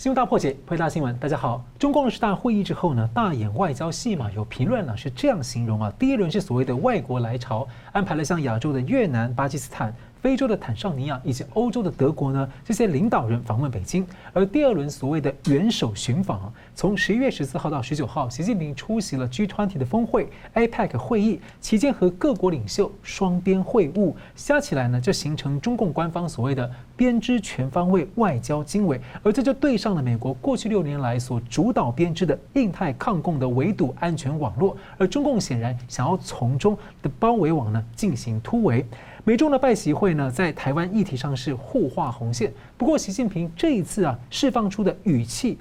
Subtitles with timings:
[0.00, 1.14] 新闻大破解，回答新闻。
[1.18, 4.30] 大家好，中共二十大会议之后呢，大演外交戏嘛。
[4.34, 9.94] 有评论呢是这样形容啊，第一轮是所谓的外国来朝，安排了像亚洲的越南、巴基斯坦。
[10.20, 14.06] 非洲的坦桑尼亚以及欧洲的德国呢，这些领导人访问北京。
[14.32, 29.00] 而第二轮所谓的元首寻访，从十一月十四号到十九号，习近平出席了 G20 的峰会、APEC 会议期间和各国领袖双边会晤，加起来呢，就形成中共官方所谓的编织全方位外交经纬。
[29.22, 34.76] 而这就对上了美国过去六年来所主导编织的印太抗共的围堵安全网络。
[34.98, 38.84] 而中共显然想要从中的包围网呢进行突围。
[39.22, 42.52] 美中的拜习会呢，在台湾议题上是互画红线。
[42.78, 45.58] 不过，习近平这一次啊，释放出的语气。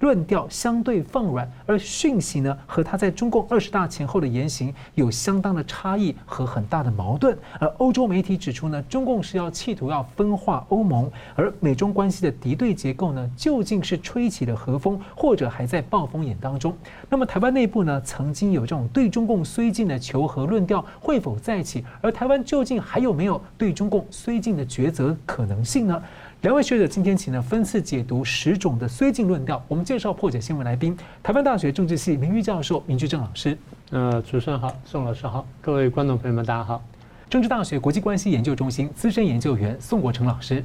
[0.00, 7.36] 论调相对放软，而讯息呢，和他在中共二十大前后的言行有相当的差异和很大的矛盾。
[7.58, 16.76] 而欧洲媒体指出呢，中共是要企图要分化欧盟，而美中关系的敌对结构呢，究竟是吹起了和风，或者还在暴风眼当中？
[17.08, 21.84] 那么台湾内部呢，曾经有这种对中共绥靖的求和论调会否再起？
[22.00, 26.02] 而台湾究竟还有没有对中共绥靖的抉择可能性呢？
[26.42, 29.60] 两位学者今天起呢分次解读十种的绥靖论调。
[29.66, 33.58] 我们介绍破解新闻来宾，台湾大学政治系名誉教授明居正老师。
[33.90, 36.80] 呃，主持人好，宋老师好，各位观众朋友们大家好。
[37.28, 40.62] 政治大学国际关系研究中心资深研究员宋国成老师。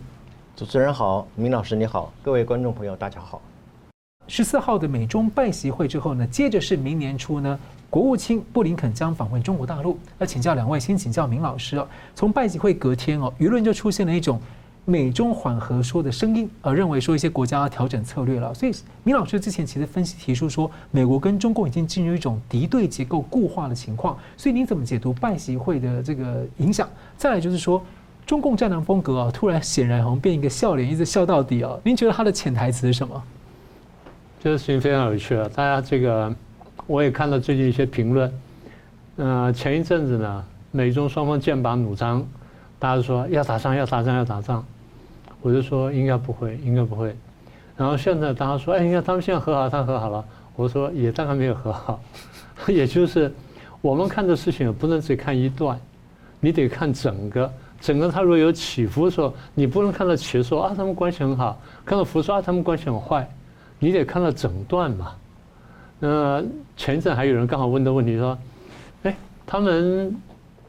[0.55, 3.41] 主持人好，明老师你好，各位观众朋友大家好。
[4.27, 9.97] 十四号的美中拜习会之后呢，接着是明年初呢，国务卿布林肯将访问中国大陆。
[10.19, 14.39] 那请教两位，先请教明老师哦，从拜习会隔天哦，舆论就出现了一种。
[14.85, 18.53] 美中缓和说的声音，而认为说一些国家要调整策略了。
[18.53, 18.71] 所以，
[19.03, 24.17] 明老师之前其实分析提出说，美国跟中共已经进入一种敌对结构固化的情况。
[24.35, 26.89] 所以，您怎么解读拜习会的这个影响？
[27.17, 27.81] 再来就是说，
[28.25, 31.77] 中共战狼风格啊，突然显然好像变一个笑脸，一直笑到底啊。
[31.83, 33.23] 您觉得他的潜台词是什么？
[34.41, 35.49] 这个事情非常有趣啊！
[35.55, 36.35] 大家这个
[36.85, 38.29] 我也看到最近一些评论。
[39.15, 42.21] 呃，前一阵子呢，美中双方剑拔弩张，
[42.77, 44.65] 大家都说要打仗，要打仗，要打仗。
[45.43, 47.15] 我就说应该不会，应该不会。
[47.77, 50.23] 然后现在大家说，哎，你看他们现在和好，他和好了。
[50.55, 51.99] 我说也大概没有和好，
[52.67, 53.31] 也就是
[53.81, 55.79] 我们看的事情不能只看一段，
[56.39, 57.51] 你得看整个。
[57.81, 63.29] 整个他如果有起伏的时候，你不能看到起说啊他们关系很好，看到伏说啊他们关系很坏，
[63.79, 65.11] 你得看到整段嘛。
[65.99, 66.41] 那
[66.77, 68.37] 前一阵还有人刚好问的问题说，
[69.03, 69.15] 哎，
[69.45, 70.15] 他们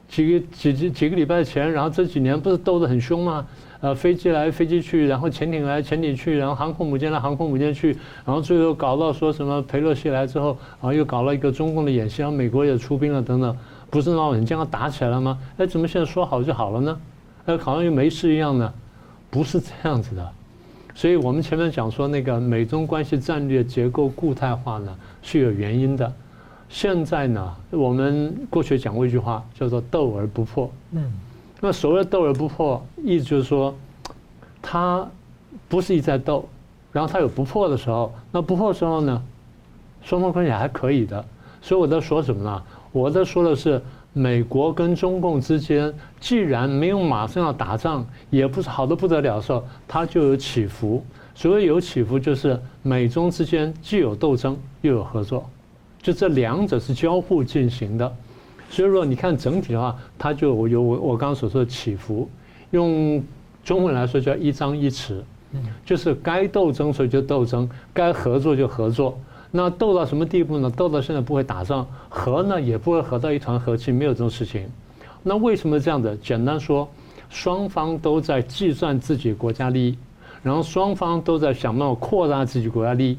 [0.08, 3.46] 几个几几几个礼拜前，然后这几年不是斗得很凶吗？
[3.84, 13.54] 呃，飞机来飞机去，然后潜艇来潜艇去，然后航空母舰来航空母舰去，然后最后搞到说什么裴洛西来之后，然后又搞了一个中共的演习，然后美国也出兵了等等，
[13.90, 15.38] 不是闹很僵，打起来了吗？
[15.58, 16.98] 哎，怎么现在说好就好了呢？
[17.44, 18.72] 哎，好像又没事一样呢？
[19.28, 20.26] 不是这样子的。
[20.94, 26.10] 所以我们前面讲说那个美中关系战略结构固态化呢，是有原因的。
[26.70, 30.72] 现在呢，我们过去讲过一句话叫做斗而不破。
[30.92, 31.12] 嗯。
[31.66, 33.74] 那所谓斗而不破，意思就是说，
[34.60, 35.08] 他
[35.66, 36.46] 不是一再斗，
[36.92, 39.22] 然后他有不破的时候，那不破的时候呢，
[40.02, 41.24] 双方关系还可以的。
[41.62, 42.62] 所以我在说什么呢？
[42.92, 43.80] 我在说的是，
[44.12, 51.02] 美国跟中共之间，既然没有马上要打仗，也不是好的不得了的时候，它就有起伏。
[51.34, 55.48] 所谓有起伏，就是美中之间既有斗争又有合作，
[56.02, 58.14] 就这两者是交互进行的。
[58.74, 62.28] 所以说，你看整体的话，它就有我我刚刚所说的起伏。
[62.72, 63.22] 用
[63.62, 65.20] 中文来说叫一张一弛，
[65.84, 69.16] 就是该斗争所以就斗争，该合作就合作。
[69.52, 70.68] 那斗到什么地步呢？
[70.68, 74.68] 斗到现在不会打仗，和呢也不会合到一团和气，没有这种事情。
[75.22, 76.16] 那为什么这样的？
[76.16, 76.88] 简单说，
[77.30, 79.98] 双方都在计算自己国家利益，
[80.42, 83.18] 然后双方都在想办法扩大自己国家利益。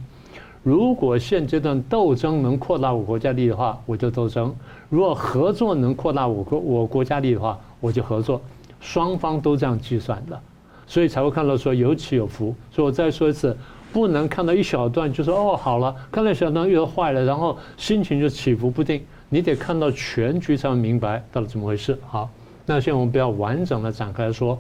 [0.65, 4.49] 如果现阶段斗争能扩大我国家利益的话，我就斗争；
[4.89, 8.41] 如果合作能扩大我国我国家利益的话，我就合作。
[8.79, 10.41] 双方都这样计算的，
[10.87, 12.55] 所以才会看到说有起有伏。
[12.71, 13.55] 所以我再说一次，
[13.93, 18.99] 不能看到一小段就说哦好了，看到一小段又坏了，然后心情就起伏不定。
[19.29, 21.95] 你得看到全局才能明白到底怎么回事。
[22.07, 22.27] 好，
[22.65, 24.59] 那现在我们比较完整的展开来说，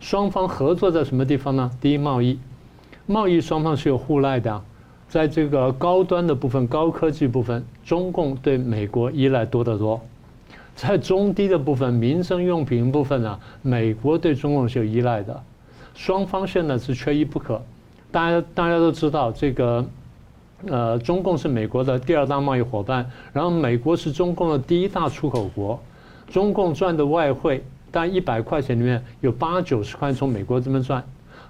[0.00, 1.70] 双方合作在什么地方呢？
[1.80, 2.40] 第一，贸易，
[3.06, 4.60] 贸易双方是有互赖的。
[5.08, 9.98] 在这个高端的部分、高科技部分，中共对美国依赖多得多；
[10.76, 15.42] 在中低的部分、民生用品部分呢，美国对中共是有依赖的。
[15.94, 17.60] 双方现在是缺一不可。
[18.10, 19.84] 大家大家都知道，这个
[20.66, 25.80] 呃，中共是美国的第二大贸易伙伴，然后美国是中共的第一大出口国。
[26.28, 31.02] 中共赚的外汇，但一百块钱里面有八九十块从美国这边赚。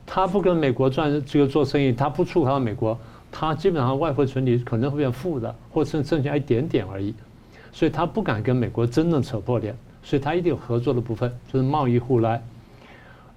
[0.07, 2.99] 他不跟美国赚这个做生意，他不出口到美国，
[3.31, 7.15] 他基本上外汇存底可能会变负的，或者剩下一点点而已，
[7.73, 12.43] 所以他不敢跟美国真正扯破脸，所以他一定有合作的部分，就是贸易互赖。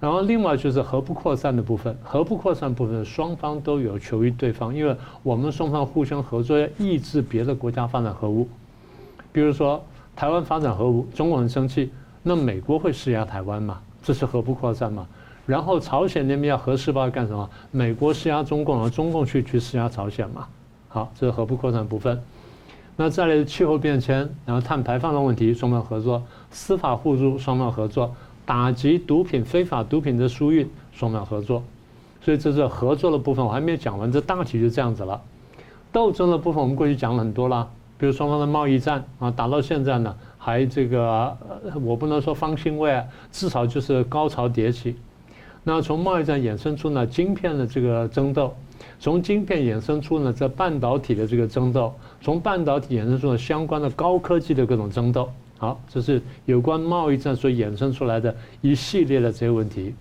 [0.00, 8.48] 然后另外就是核不扩散的部分，核不扩散部分双方都有求于对方，因为我们双方互相合作，要抑制别的国家发展核武，
[9.30, 9.84] 比如说
[10.16, 11.92] 台湾发展核武，中国很生气，
[12.22, 13.80] 那美国会施压台湾嘛？
[14.02, 15.06] 这是核不扩散嘛？
[15.52, 17.46] 然后朝鲜那边要核试爆干什么？
[17.70, 20.48] 美国施压中共，然后中共去去施压朝鲜嘛？
[20.88, 22.18] 好，这是核不扩散部分。
[22.96, 28.06] 那再来气候变迁，然后碳排放的问题，双方合作；司法互助，双方合作；
[28.46, 31.62] 打击毒品、非法毒品的输运，双方合作。
[32.22, 35.20] 所以这是合作的部分，我还没有讲完，这大体就这样子了。
[35.92, 37.68] 斗争的部分，我们过去讲了很多了，
[37.98, 41.36] 比如双方的贸易战啊，打到现在呢，还这个
[41.82, 44.96] 我不能说方兴未艾，至少就是高潮迭起。
[45.64, 48.48] 那从贸易战衍生出呢，晶片的这个争斗；
[48.98, 55.30] 从晶片衍生出呢，这半导体的这个争斗；从半导体衍生出了相关的高科技的各种争斗。
[55.58, 59.94] 好，这是有关贸易战所衍生出来的一系列的这些问题。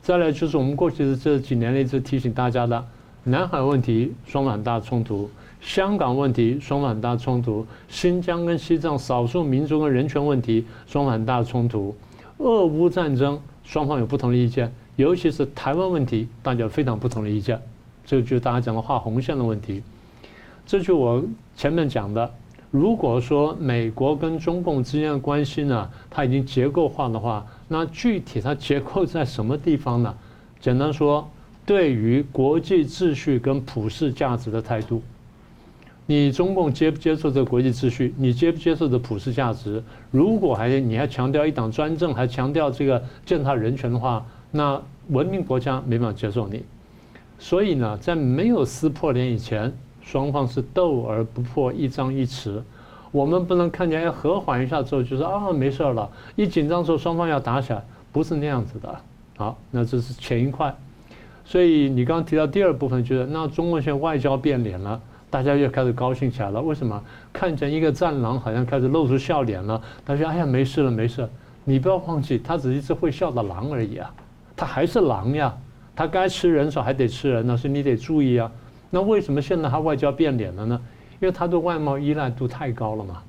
[0.00, 2.82] 再来就是我们过去的这几年一直提醒大家的，
[3.24, 5.28] 南海问题双反大冲突，
[5.60, 11.94] 香港问题双反大冲突，新疆跟西藏少数民族跟人权问题双反大冲突，
[12.38, 13.38] 俄乌战争。
[13.68, 17.60] 双方有不同的意见，尤其是台湾问题，大家有非常不同的意见，
[18.02, 19.82] 这就大家讲的画红线的问题。
[20.64, 21.22] 这就我
[21.54, 22.32] 前面讲的，
[22.70, 30.14] 如果说美国跟中共之间的关系呢，它已经结构化的话，那具体它结构在什么地方呢？
[30.58, 31.30] 简单说，
[31.66, 35.02] 对于国际秩序跟普世价值的态度。
[36.10, 38.14] 你中共接不接受这国际秩序？
[38.16, 39.82] 你接不接受这普世价值？
[40.10, 46.64] 如果还你还强调一党专政，还强调这个践踏人权的话，那文明国家没办法接受你。
[47.38, 49.70] 所以呢，在没有撕破脸以前，
[50.00, 52.58] 双方是斗而不破一张一弛。
[53.12, 58.98] 我们不能看见哎和缓一下之后就说啊没事了，一紧张之后双方要打起来，不是那样子的。
[59.36, 60.74] 好，那这是前一块。
[61.44, 64.98] 所以你刚刚提到第二部分，就是那中共现在外交变脸了。
[65.30, 67.02] 大家又开始高兴起来了，为什么？
[67.32, 71.28] 看见一个战狼好像开始露出笑脸了，他说哎呀，没事了，没事。
[71.64, 74.10] 你不要忘记，他只是一只会笑的狼而已啊，
[74.56, 75.54] 他还是狼呀，
[75.94, 78.50] 他该吃人时还得吃人呢，所以你得注意啊。
[78.88, 80.80] 那为什么现在他外交变脸了呢？
[81.20, 83.22] 因为他对外贸依赖度太高了嘛。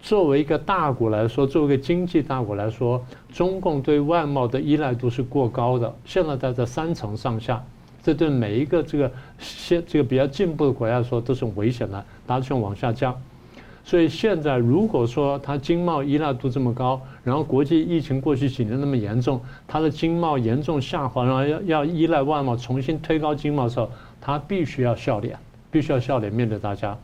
[0.00, 7.62] 作为一个大国来说，作为一个经济大国来说，中共对外贸的依赖度是过高的，现在在这三层上下。
[8.08, 13.14] 这对每一个这个现这个比较进步的国家来说都是危险的，打算往下降。
[13.84, 23.90] 所以现在如果说它经贸依赖度这么高，然后国际疫情过去几年那么严重，它的经贸严重下滑，然后要要依赖外贸重新推高经贸的时候，
[24.22, 25.38] 它必须要笑脸，
[25.70, 26.96] 必须要笑脸面对大家，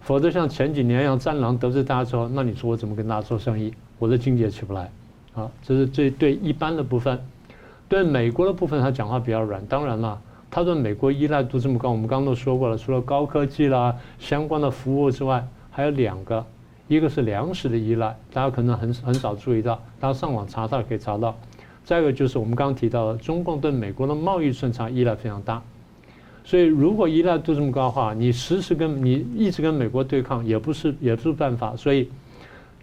[0.00, 3.72] 否则像前几年一样战狼得罪大家之后，那你说我怎么跟大家做生意？
[4.00, 4.90] 我的经济也起不来。
[5.32, 7.20] 啊，这是最对一般的部分，
[7.88, 10.20] 对美国的部分，他讲话比较软，当然了。
[10.50, 16.44] 他对美国依赖度这么高，我们刚刚都说过了，除了高科技啦、相关的服务之外，还有两个，
[16.88, 21.36] 一个是粮食的依赖，大家可能很很少注意到，大家上网查到可以查到。
[21.84, 25.62] 再一个就是我们刚刚提到的，中共对美国的贸易顺差依赖非常大，
[26.44, 32.08] 所以如果依赖度这么高的话，你时时跟你一直跟美国对抗也不是也不是办法，所以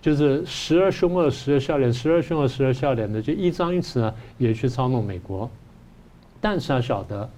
[0.01, 5.49] 就是时而凶恶，时而笑脸，时而凶恶，时而笑脸的，就一张一弛呢也去操弄美国，
[6.39, 7.29] 但是要晓得。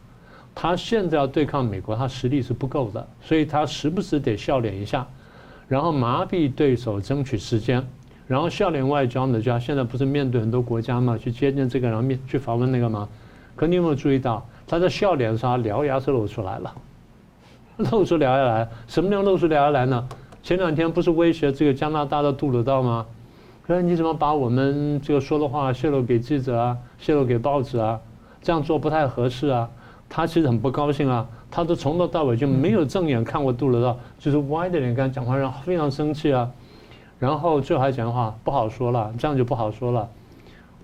[0.62, 5.08] 他现在要对抗美国，他实力是不够的，所以他时不时得笑脸一下，
[5.70, 7.82] 然后麻痹对手，争取时间，
[8.28, 13.08] 然后笑脸外交呢，就他现在不是面对很多国家嘛，去接见这个，然后面去访问那个吗？
[13.56, 16.76] 可你有没有注意到，他在笑脸上獠牙是露出来了，
[17.90, 20.10] 露出獠牙来，什么叫露出獠牙来呢？
[20.44, 23.06] 前两天不是威胁这个加拿大的杜鲁道吗？
[23.66, 27.98] 说你怎么把我们这个说的话泄露给记者啊，泄露给报纸啊？
[28.42, 29.70] 这样做不太合适啊。
[30.10, 36.50] 他其实很不高兴啊，他都从头到尾就没有正眼看过杜鲁道，就是歪着脸跟他讲话，然后非常生气啊。
[37.20, 40.10] 然后最后还讲话不好说了，这样就不好说了。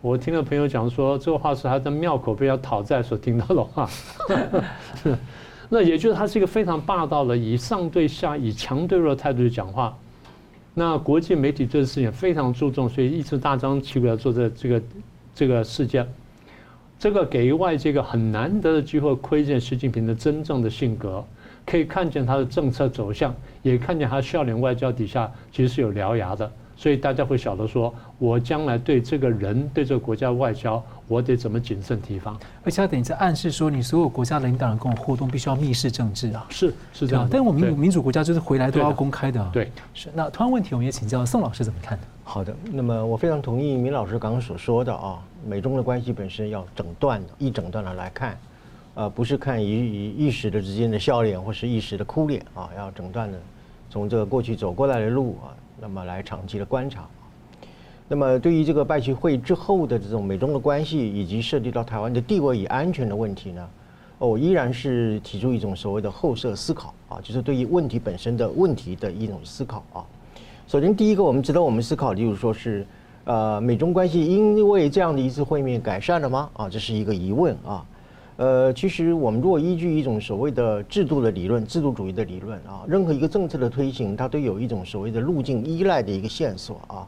[0.01, 3.89] 我听了朋友讲说，这个话是他在庙口被要讨债所听到的话。
[5.69, 9.97] 那也就是他是一个非常霸道的，以上对下、以强对弱的态度去讲话。
[10.75, 14.81] 那国际媒体对这事情非常注重，所以一直大张旗鼓的做这这个
[15.33, 16.07] 这个事件。
[16.97, 21.23] 这个给予外界一个很难得的机会，窥见习近平的真正的性格，
[21.65, 26.49] 可以看见他的政策走向，也看见他笑脸外交底下其实是有獠牙的。
[26.77, 32.37] 所以大家会晓得说，我将来对这个人、对这个国家外交，我得怎么谨慎提防。
[32.65, 36.45] 而且他等于在暗示说，你所有国家领导人跟我互动，必须要密室政治啊。
[36.49, 39.49] 是是这样，但是我们民主民主国家就是回来都要公开的。
[39.53, 40.09] 对，是。
[40.13, 41.97] 那同样问题，我们也请教宋老师怎么看？
[42.27, 48.37] 好的，那么我非常同意明老师刚刚所说的啊，美中的关系本身要整段的，一整段的来看，
[48.95, 53.39] 呃，不是看一一一时的之间的笑脸或是一时的哭脸啊，要整段的
[53.91, 55.53] 从这个过去走过来的路啊。
[55.79, 57.07] 那么来长期的观察，
[58.07, 63.69] 那么对于这个拜习会之后的这种美中的关系，以及涉及到台湾的地位与安全的问题呢，
[64.17, 70.03] 我依然是提出一种所谓的后设思考啊，就是对于问题本身的问题的一种思考啊。
[70.67, 72.83] 首先，第一个我们值得我们思考的就是说是，
[73.25, 76.49] 呃，美中关系因为这样的一次会面改善了吗？
[76.53, 77.85] 啊，这是一个疑问啊。
[78.37, 87.07] 呃，其实我们如果依据一种所谓的制度的理论、制度主义的理论啊，任何一个政策的推行，它都有一种所谓的路径依赖的一个线索啊，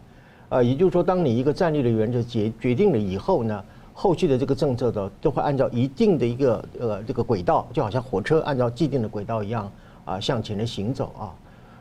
[0.49, 9.71] 呃，也就是说，当你一个战略的原则决决定了以后呢，后续的这个政策的都会按照一定的一个呃这个轨道，就好像火车按照既定的轨道一样
[10.05, 11.33] 啊向前的行走啊，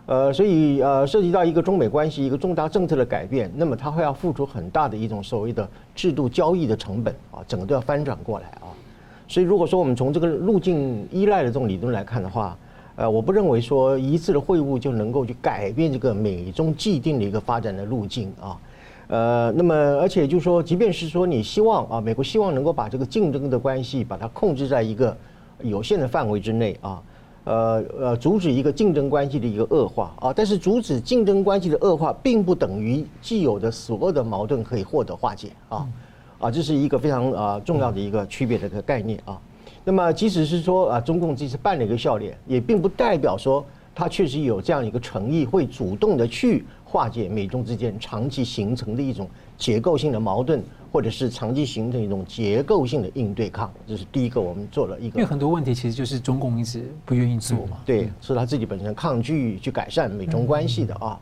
[0.07, 8.71] 呃，所以呃涉及到一个中美关系一个重大政策的改变，那么它会要付出很大的一种所谓的制度交易的成本啊，整个都要翻转过来啊。
[9.27, 12.57] 所以，如果说我们从这个路径依赖的这种理论来看的话，
[12.95, 18.57] 呃，我不认为说一次的会晤就能够去改变这个美中既定的一个发展的路径啊，
[19.09, 25.17] 呃，那么而且就是说，即便是说你希望啊，美国希望能够把这个竞争的关系把它控制在一个
[25.63, 27.03] 有限的范围之内啊，
[27.47, 35.87] 呃呃，阻止一个竞争关系的一个恶化啊，但是阻止竞争关系的恶化，并不等于既有的所有的矛盾可以获得化解啊。
[36.41, 39.41] 啊，这是一个非常啊重要的一个区别的一个概念啊。
[39.85, 53.73] 那么，即使是说啊，中共这次办了一个笑脸，也并不代表说他确实有这样一个诚意，会主动的去化解美中之间长期形成的一种结构性的矛盾，或者是长期形成一种结构性的应对抗。
[53.87, 55.19] 这是第一个，我们做了一个。
[55.19, 57.79] 因为很多问题其实就是中共一直不愿意做嘛。
[57.85, 61.21] 对，是他自己本身抗拒去改善美中关系的啊。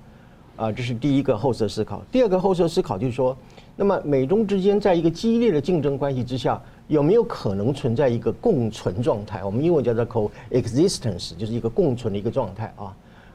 [0.56, 2.02] 啊，这是第一个后设思考。
[2.12, 3.36] 第二个后设思考就是说。
[3.76, 9.42] 那么，美中之间在一个激烈的竞争关系之下，有没有可能存在一个共存状态？
[9.42, 12.94] 我们英文叫做 coexistence，就是一个共存的一个状态啊，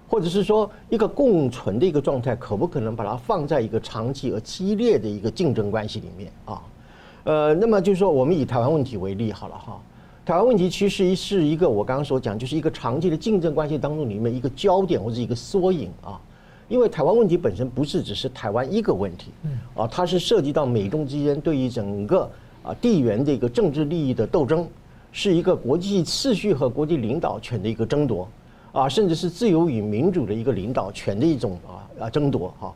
[0.09, 6.61] 或者是说一个共存的一个状态，可不可能把它放在一个长期而激烈的一个竞争关系里面啊？
[7.25, 9.79] 呃，那么就是说，我们以台湾问题为例好了哈，
[10.25, 16.19] 台湾问题其实是一个我刚刚所讲，就是一个长期的竞争关系当中里面一个焦点或者一个缩影啊。
[16.67, 19.31] 因为台湾问题本身不是只是台湾一个问题，
[19.75, 22.29] 啊，它是涉及到美中之间对于整个
[22.61, 24.67] 啊地缘的一个政治利益的斗争，
[25.11, 28.29] 是一个国际秩序和国际领导权的一个争夺，
[28.79, 32.73] 啊，甚至是自由与民主的一个领导权的一种啊啊争夺哈，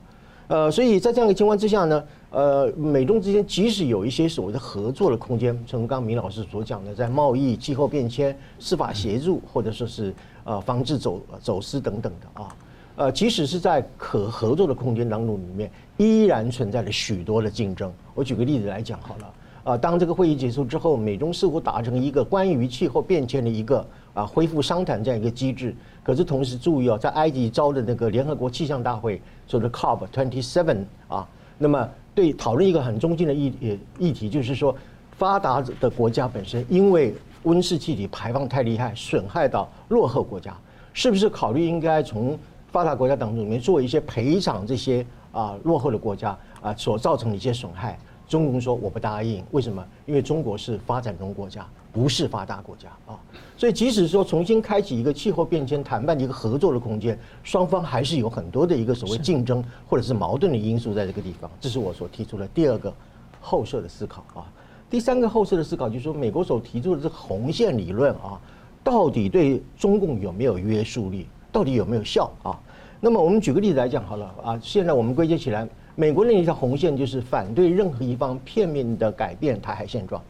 [0.47, 12.55] 呃，所以在这样一个情况之下呢，呃，美中之间即使有一些所谓的合作的空间，从刚刚明老师所讲的，在贸易、气候变迁、司法协助，或者说是呃防治走走私等等的啊。
[12.95, 17.89] 呃，即使是在可合作的空间当中里面，依然存在着许多的竞争。
[18.13, 19.33] 我举个例子来讲好了，
[19.63, 25.75] 啊，当这个会议结束之后，美中似乎达成一个关于气候变迁的一个啊恢复商谈这样一个机制。
[26.03, 31.27] 可是同时注意哦，在埃及召的那个联合国气象大会，说的 COP twenty seven 啊，
[31.57, 34.75] 那么对讨论一个很中心的议议题，就是说
[35.11, 40.53] 发达的国家本身因为温室气体排放太厉害，损害到落后国家，
[40.93, 42.37] 是不是考虑应该从
[42.71, 49.85] 发达国家当中里面做一些赔偿这些啊落后的国家啊所造成的一些损害，中共说我不答应，为什么？
[50.05, 53.19] 因为中国是发展中国家，不是发达国家啊。
[53.57, 61.49] 所以即使说重新开启一个气候变迁谈判的一个合作的空间，双方还是有很多的一个所谓竞争或者是矛盾的因素在这个地方。
[61.59, 62.93] 这是我所提出的第二个
[63.39, 64.45] 后设的思考啊。
[64.89, 68.39] 第三个后设的思考就是说，美国所提出的这个红线理论啊，
[68.83, 71.27] 到底对中共有没有约束力？
[71.51, 72.59] 到底有没有效啊？
[72.99, 74.59] 那么我们举个例子来讲好了啊。
[74.61, 80.21] 现在我们归结起来，美国那一条红线就是反对任何一方片面的改变台海现状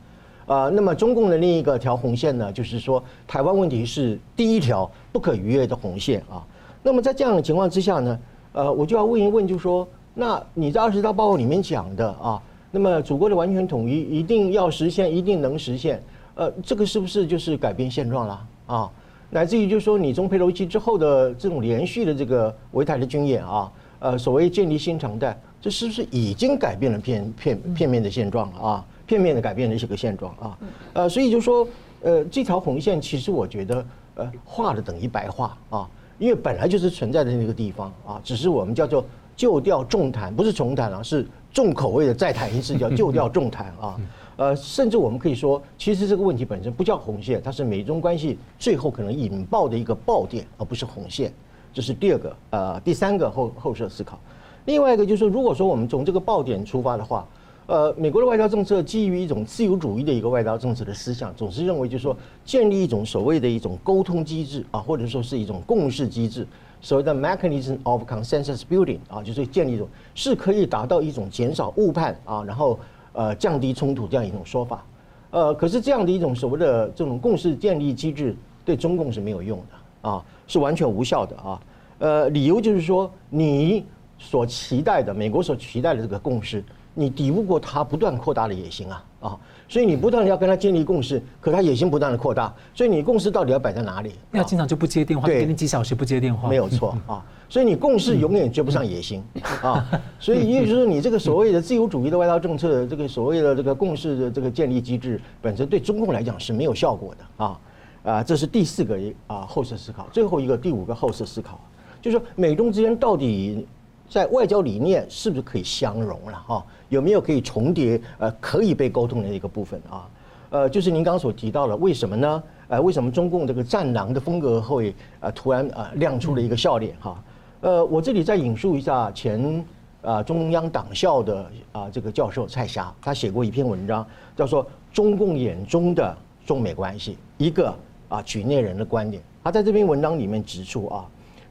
[0.46, 0.70] 啊。
[0.70, 6.46] 那么中共的另一个条红线呢，就是说台湾问题是第一条不可逾越的红线啊。
[6.82, 8.20] 那么在这样的情况之下呢，
[8.52, 12.42] 呃，我就要问一问，就是说，那你在二十大报告里面讲的啊，
[12.72, 16.04] 那么祖国的完全统一一定要实现，一定能实现，
[16.36, 18.92] 呃，这个是不是就是改变现状了啊？
[19.30, 28.86] 乃至于就是说，你中佩洛西之后的这种连续的这个围台的军演啊，呃，所谓建立新常态，这是不是已经改变了片片片面的现状了啊？
[29.08, 30.58] 片面的改变了这个现状啊，
[30.92, 31.66] 呃，所以就说，
[32.02, 35.90] 呃，这条红线其实我觉得，呃，画了等于白画啊，
[36.20, 39.06] 因为本来就是存在的那个地方啊，只是我们叫做
[39.38, 43.98] 旧调重弹，不是重弹啊，是重口味的再弹一次，叫 旧调重弹啊。
[44.36, 51.32] 呃，甚至我们可以说，其实这个问题本身不叫红线，它是美中关系最后可能引爆的一个爆点，而不是红线。
[51.74, 54.20] 这是第二个，呃，第三个后后设思考。
[54.66, 57.28] 另外一个就是说，如果说我们从这个爆点出发的话，
[57.66, 62.16] 呃，美国的外交政策基于一种自由主义的一个外交政策的思想，总是认为就是说，
[62.46, 66.46] 建立一种所谓的一种沟通机制啊，或者说是一种共识机制，
[66.82, 72.78] 所谓的 mechanism of consensus building 啊，就是建立一种是可以达到一种减少误判啊，然后
[73.14, 74.86] 呃降低冲突这样一种说法。
[75.32, 81.62] 呃，可是这样的一种所谓的这种共识建立机制，对中共是没有用的啊，是完全无效的啊。
[82.00, 83.86] 呃，理由就是说，你
[84.24, 86.64] 所期待的美国所期待的这个共识。
[86.96, 89.40] 你抵不过他不断扩大的野心啊啊！
[89.68, 94.12] 所以你不断的要跟他建立共识，可他野心不断的扩大，所以你共识到底要摆在哪里？
[94.32, 97.26] 要经常就不接电话，给你几小时不接电话，没有错啊！
[97.50, 99.24] 所以你共识永远追不上野心
[99.64, 99.84] 啊！
[100.20, 107.60] 所以也就是说，你这个所谓的自由主义的外交政策，这个所谓的这个共识的这个建立机制，本身对中共来讲是没有效果的啊
[108.04, 108.24] 啊！
[108.24, 111.60] 这是第四个啊后设思考，最后一个第五个后设思考，
[112.00, 113.66] 就是说美中之间到底。
[114.10, 116.64] 在外交理念是不是可以相容了哈？
[116.90, 120.08] 有没有可以重叠呃可以被沟通的一个部分啊？
[120.52, 122.44] 呃，就是您刚刚所提到的，为什么呢？
[122.68, 127.24] 呃，为什么中共这个战狼的风格会呃突然呃亮出了一个笑脸哈？
[127.62, 129.66] 呃，我这里再引述一下前
[130.04, 134.06] 啊中央党校的啊这个教授蔡霞，他写过一篇文章，
[134.36, 137.74] 叫做《中共眼中的中美关系》，一个
[138.10, 139.24] 啊局内人的观点。
[139.44, 141.04] 他在这篇文章里面指出啊。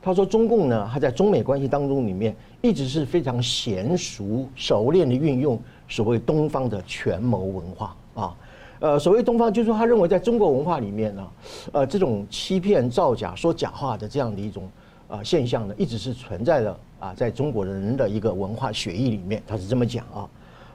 [0.04, 5.56] 他说：“中共呢，他在中美关系当中里面一直是非常娴熟、熟练的运用
[5.88, 8.34] 所谓东方的权谋文化啊。
[8.80, 11.28] 呃，所谓东方，就是说他认为在中国文化里面呢，
[11.70, 14.68] 呃，这种欺骗、造假、说假话的这样的一种
[15.06, 20.28] 啊现象呢，一直是存在的啊，在中国人的一个文化血液里面，他是这么讲啊。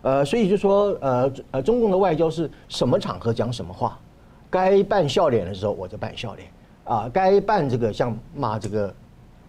[0.04, 4.00] 呃，所以就说呃呃，中共的外交是什么场合讲什么话，
[4.50, 6.48] 该扮笑脸的时候我就扮笑脸
[6.86, 8.96] 啊，该扮这个像骂这个。”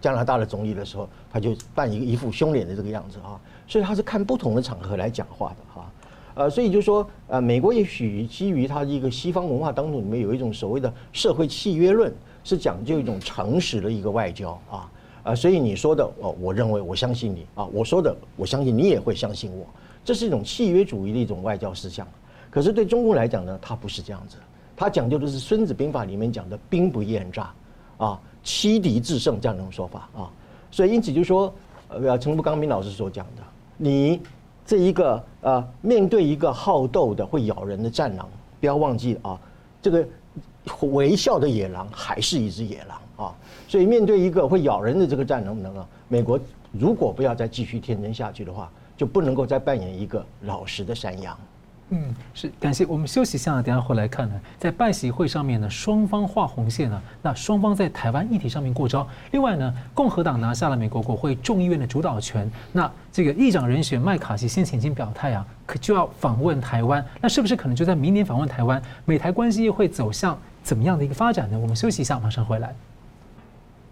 [0.01, 5.91] 加拿大的总理的时候，他就扮一个一副凶脸的这个样子啊，所以他是看不同的场合来讲话的哈，
[6.35, 14.91] 呃，所以就说呃，美国也许基于他一个西方文化当中里面有一种所谓的社会契约论，是讲究一种诚实的一个外交啊，
[15.23, 19.65] 呃，所以你说的哦，我认为我相信你啊，我说的我相信你也会相信我，
[20.05, 22.07] 这是一种契约主义的一种外交思想。
[22.49, 24.37] 可是对中共来讲呢，他不是这样子，
[24.75, 27.53] 他讲究的是《孙子兵法》里面讲的兵不厌诈
[27.99, 28.19] 啊。
[28.41, 30.31] 欺敌制胜这样一种说法啊，
[30.71, 31.53] 所以因此就说，
[31.89, 33.43] 呃，陈福刚明老师所讲的，
[33.75, 34.19] 你
[34.65, 38.27] 这一个呃，面对一个好斗的会咬人的战狼，
[38.59, 39.37] 不要忘记啊，
[39.81, 40.07] 这个
[40.93, 43.35] 微笑的野狼还是一只野狼啊，
[43.67, 46.39] 所以面对一个会咬人的这个战狼呢，美国
[46.71, 51.37] 如果不要再继续天真下去的话，就不能够再扮演一个老实的山羊。
[51.91, 59.07] 嗯，是感谢我们休息一下，等下回来看呢，在拜习会上面呢，双方画红线呢，那双方在台湾议题上面过招。
[59.31, 68.79] 另外呢，共和党拿下了美国国会众议院的主导权，那这个议长人选麦卡锡先前已经表态啊，可就要访问台湾，那是不是可能就在明年访问台湾？
[69.05, 71.57] 美台关系又会走向怎么样的一个发展呢？
[71.57, 72.75] 我们休息一下，马上回来。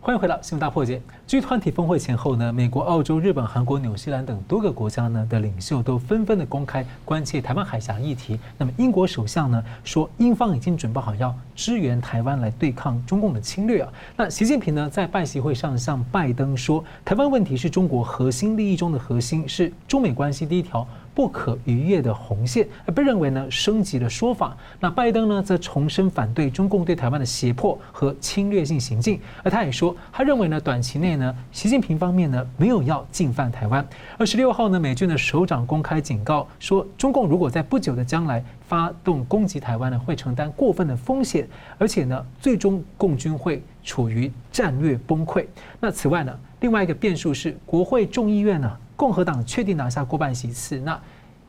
[0.07, 1.01] 欢迎回到新闻大破解。
[1.27, 8.39] 据团体峰会前后呢，美国、澳洲、日本、韩国、纽西兰等多个国家呢的领袖都纷纷的公开关切台湾海峡议题。
[8.57, 13.91] 那么英国首相呢说，英方已经准备好要支援台湾来对抗中共的侵略啊。
[14.15, 20.87] 那习近平呢在拜习会上向拜登说，台湾问题是中国核心利益中的核心，是中美关系第一条。
[21.17, 24.55] 不可逾越的红线，而被认为呢升级的说法。
[24.79, 33.83] 那拜登呢则重申反对中共对台湾的胁迫和侵略性行径，而他也说，他认为呢短期内呢习近平方面呢没有要进犯台湾。
[34.19, 41.49] 而十六号呢美军的首长公开警告说，中共如果在不久的将来发动攻击台湾呢，会承担过分的风险，
[41.79, 45.47] 而且呢最终共军会处于战略崩溃。
[45.79, 48.71] 那此外呢另外一个变数是国会众议院呢。
[48.97, 50.99] 共和党确定拿下过半席次，那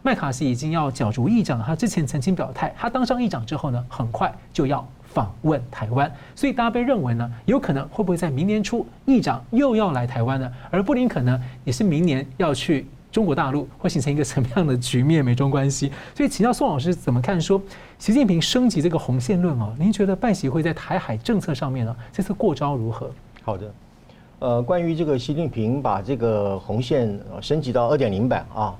[0.02, 1.60] 麦卡锡已经要角逐议长。
[1.60, 6.12] 他之前曾经表态，他当上议长之后呢，很快就要访问台湾。
[6.36, 10.52] 所以大家被认为呢，有可能会不会在明年初议长又要来台湾呢？
[10.70, 15.24] 而布林肯呢，也是明年要去中国大陆，会形成一个什么样的局面？
[15.24, 15.90] 美中关系。
[16.14, 17.40] 所以请教宋老师怎么看？
[17.40, 17.60] 说
[17.98, 23.10] 习近平升级这个红线论哦，您觉得拜习会在台海政策上面呢，这次过招如何？
[23.42, 23.72] 好的。
[24.40, 28.78] 呃，关于这个习近平把这个红线升级到二点零版啊，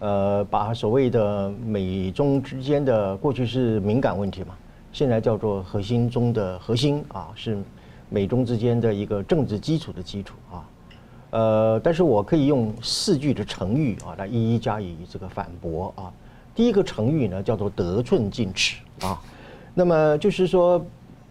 [0.00, 4.56] 呃，把所谓的美中之间的过去是敏感问题嘛，
[4.92, 7.56] 现在叫做核心中的核心啊，是
[8.08, 10.68] 美中之间的一个政治基础的基础啊。
[11.30, 16.12] 呃，但是我可以用四句的成语啊来一一加以这个反驳啊。
[16.52, 19.22] 第一个成语呢叫做得寸进尺啊，
[19.72, 20.84] 那么就是说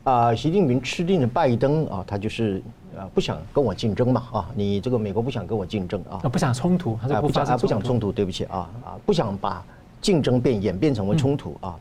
[0.05, 2.61] 啊，习近平吃定了拜登啊，他就是
[2.97, 9.63] 啊不想跟我竞争嘛啊，你这个美国不想跟我竞争啊，不想冲突，他不想不想冲突，对不起啊啊，不想把
[10.01, 11.75] 竞争变演变成为冲突啊。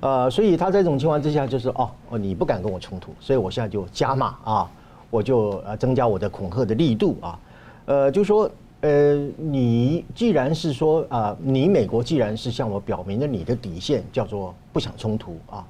[0.00, 4.70] 呃，所以他在这种情况之下，就是哦哦，你不敢跟我冲突，所以我现在就加码啊，
[5.10, 7.38] 我就呃增加我的恐吓的力度啊，
[7.86, 8.48] 呃，就说
[8.82, 15.66] 呃，你既然是说啊，你美国既然是向我表明了你的底线叫做不想冲突啊，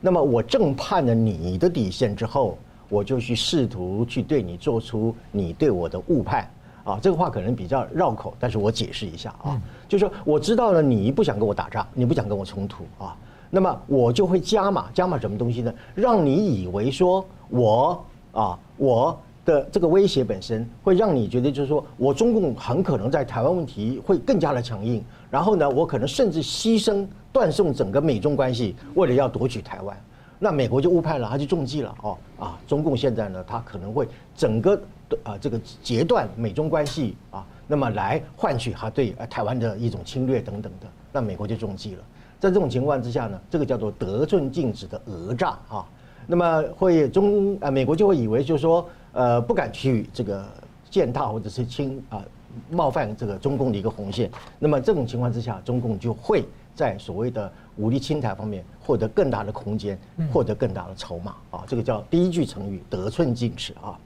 [0.00, 2.56] 那么我正判了你的底线之后，
[2.92, 6.46] 我就去试图去对你做出你对我的误判
[6.84, 13.16] 啊，这个话可能比较绕口，但是我解释一下啊，就是说我知道了你不想跟我打仗，你不想跟我冲突啊。
[13.48, 15.72] 那么我就会加码，加码什么东西呢？
[15.94, 29.96] 让你以为说我啊，我的这个威胁本身会让你觉得，就是说我中共很可能在台湾问题会更加的强硬，然后呢，我可能甚至牺牲断送整个美中关系，为了要夺取台湾，
[30.44, 32.58] 那美国就误判了，他就中计了哦啊！
[32.66, 34.74] 中共现在呢，他可能会整个
[35.22, 42.02] 啊这个截断美中关系啊，那么来换取他对台湾的一种侵略等等的，那美国就中计了。
[42.40, 45.86] 在这种情况之下呢，这个叫做得寸进尺的讹诈啊，
[46.26, 50.44] 那么会中啊美国就会以为就是说呃不敢去这个
[50.90, 52.20] 践踏或者是侵啊
[52.68, 54.28] 冒犯这个中共的一个红线，
[54.58, 59.98] 那么这种情况之下，中共就会在所谓的武力侵台方面获得更大的空间，
[60.32, 63.98] 获得更大的筹码啊，这个叫第一句成语得寸进尺啊。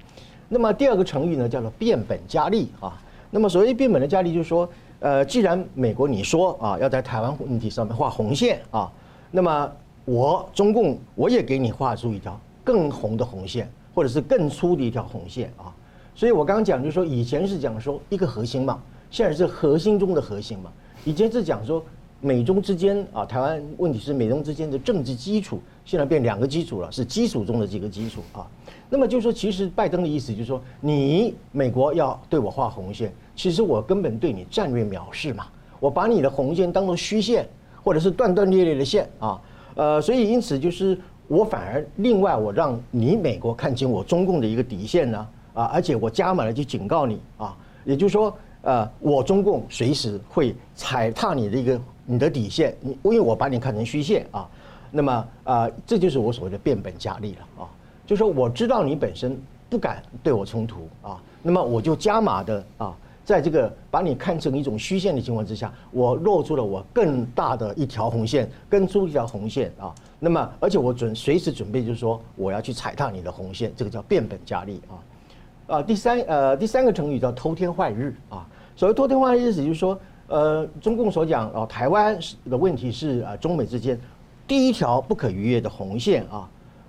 [0.49, 4.69] 那么第二个成语呢叫做变本加厉啊，那么所谓变本的加厉就是说。
[4.99, 8.91] 呃，既然美国你说啊要在台湾问题上面画红线啊，
[9.31, 9.71] 那么
[10.07, 15.69] 我中共我也给你画出一条更红的红线，或者是更粗的一条红线啊。
[16.15, 20.73] 所以我刚刚讲就是说，以前是讲说一个核心嘛，现在是核心中的核心嘛。
[21.05, 21.85] 以前是讲说
[22.21, 28.47] 美中之间啊，台湾问题是美中之间的政治基础，现在变两个基础了，是基础中的几个基础啊。
[28.89, 35.47] 那么就是说，其实拜登的意思就是说，你美国要对我画红线，其实我根本对你战略藐视嘛，
[35.79, 37.47] 我把你的红线当做虚线，
[37.85, 39.41] 或者是断断裂裂的线啊，
[39.75, 40.99] 呃，所以因此就是
[41.29, 54.49] 我反而另外我让你美国看清我中共的一个底线呢啊，而且我加码了就警告你啊，也就是说，呃，我中共随时会踩踏你的一个你的底线，你因为我把你看成虚线啊，
[54.91, 57.69] 那么啊，这就是我所谓的变本加厉了啊。
[58.07, 59.37] 就是说我知道你本身
[59.69, 69.93] 不敢对我冲突啊，那么我就加码的啊，在这个把你看成一种虚线的情况之下，我露出了我更大的一条红线，更粗一条红线啊。
[70.21, 74.95] 那么而且我准随时准备就是说我要去踩踏你的红线，这个叫变本加厉啊。
[75.75, 78.47] 啊，第三呃第三个成语叫偷天换日啊。
[78.77, 82.19] 所谓偷天换日意思就是说，呃，中共所讲啊，台湾
[82.51, 83.99] 的问题是啊中美之间
[84.47, 86.49] 第一条不可逾越的红线啊。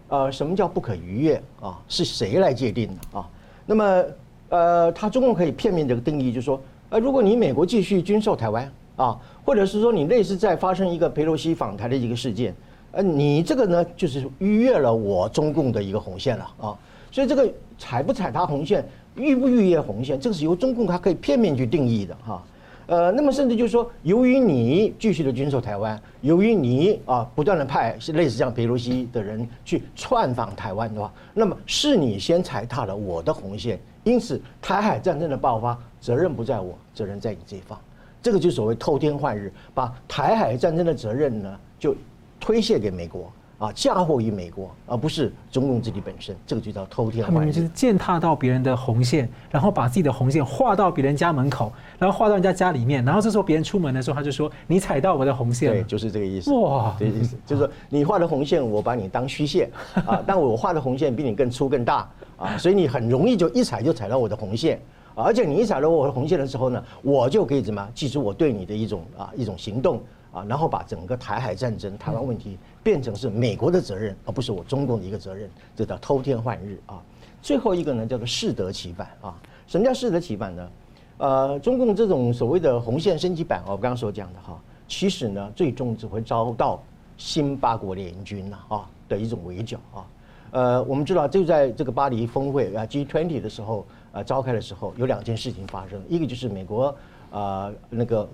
[0.10, 1.78] 呃，什么叫不可逾越啊？
[1.90, 3.30] 是谁来界定的啊？
[3.66, 4.04] 那么，
[4.48, 6.58] 呃，他中共可以片面这个定义，就是说，
[6.90, 12.56] 呃，如果你美国继续军售台湾啊，或者是说你类似在发生一个佩洛西访台的一个事件，
[12.94, 16.80] 呃，你这个呢就是逾越了我中共的一个红线了啊。
[17.12, 17.46] 所以这个
[17.78, 22.42] 踩不踩他红线，逾不逾越红线，这个是由中共它可以片面去定义的哈。
[22.88, 37.78] 呃，那么甚至就是说，由于你继续的军售台湾，由于你啊不断的派类似像佩洛西的人去窜访台湾的话，那么是你先踩踏了我的红线，因此台海战争的爆发责任不在我，责任在你这一方，
[38.22, 41.94] 这个就所谓偷天换日，把台海战争的责任呢就
[42.40, 43.30] 推卸给美国。
[43.58, 47.38] 啊，嫁祸于美国，而不是中共自己本身，这个就叫偷天换日。
[47.38, 56.54] 他们就是践踏到别人的红线，然后把自己的红线画到别人家门口，然后画到人家家里面，然后这时候别人出门的时候，他就说：“你踩到我的红线了。”对，就是这个意思。
[56.54, 59.72] 哇，这个意思就是说，你画的红线，我把你当虚线
[60.06, 64.80] 啊， 但我画的红线比你更粗更大啊，所以你很容易就一踩就踩到我的红线，
[65.16, 70.00] 而且你一踩到我的红线的时候呢，我就可以怎么记住我对你的一种啊一种行动。
[70.30, 77.04] 啊，然后把整个台海战争、台湾问题变成是美国的责任，而不是我中共的一个责任，这叫偷天换日啊。
[77.42, 79.36] 最后一个呢，叫做适得其反啊。
[79.68, 80.70] 什么叫适得其反呢？
[81.18, 86.82] 呃，中共这种所谓的红线升级版，我刚刚所讲的哈，其实呢，最终只会遭到
[87.18, 90.08] 新八国联军呐啊的一种围剿啊。
[90.52, 96.96] 呃，我们知道就在这个巴黎峰会啊 G20 的时候啊召开的时候，有两件事情发生，一个就是美国
[97.32, 98.26] 啊那个。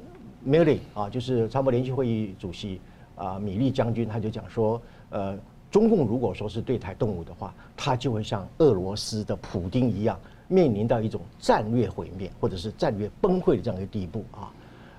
[0.46, 2.82] 米利啊，就是参谋联席会议主席
[3.15, 5.38] 啊，米利将军他就讲说，呃，
[5.69, 14.52] 中共如果说是对台动武的话，他就会像俄罗斯的普丁一样面临到一种战略毁灭或者是战略崩溃的这样一个地步啊。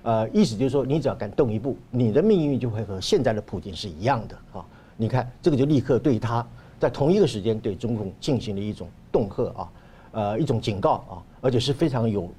[0.03, 4.65] 呃，意思就是说，你只要敢动一步，你的命运就会和现在的普京是一样的啊。
[4.95, 6.45] 你看，这个就立刻对他
[6.79, 9.71] 在同一个时间对中共进行了一种恫吓啊，
[10.11, 12.29] 呃，一种警告啊，而且是非常有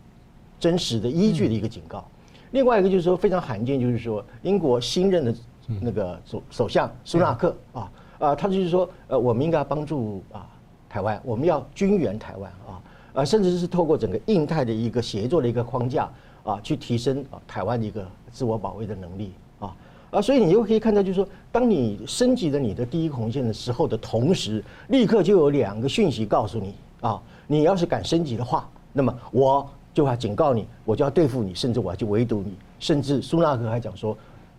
[0.60, 2.06] 真实的依据的一个警告。
[2.52, 5.34] 另外一个就是说非常罕见，就是说英国新任的
[5.80, 10.46] 那个首首相苏纳克啊啊，他就是说呃，我们应该帮助啊
[10.88, 12.80] 台湾，我们要军援台湾啊
[13.14, 16.08] 啊，甚至是透过整个印太的一个协作的一个框架
[16.44, 19.76] 啊，去提升啊台湾的一个自我保卫的能力啊。
[20.10, 29.68] 啊，所以你就可以看到，就是说，当你升级了你的第一红线的时候的同时，立刻就有两个讯息告诉你啊，你要是敢升级的话，那么我。
[29.96, 34.14] 就要警告你，我就要对付你，甚至我要去围堵你，甚至苏纳克还讲说，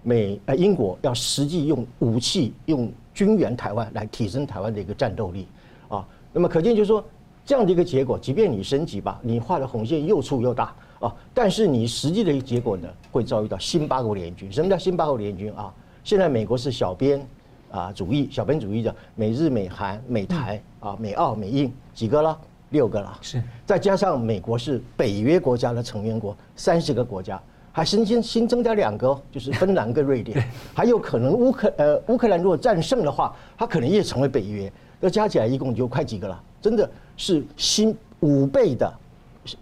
[0.07, 5.45] 美呃英国要实际用武器、用军援台湾来提升台湾的一个战斗力
[5.89, 6.07] 啊。
[6.31, 7.03] 那么可见就是说，
[7.45, 14.49] 这样的一个结果，即便你升级吧，你画的红线又粗又大啊，但是你实际的一个结果呢，会遭遇到新八国联军。
[14.49, 15.73] 什么叫新八国联军啊？
[16.05, 17.27] 现在美国是小编
[17.69, 22.39] 啊主义，小编主义的美日美韩美台啊美澳美印几个了？
[22.69, 27.41] 六个了，是再加上美国是北约国家的成员国，三十个国家，
[27.77, 38.91] 还新增新增加两个，就是芬兰跟瑞典，还有可能乌克呃乌克兰如果战胜的话，它可能也成为北约，那加起来一共就快几个了，真的是新五倍的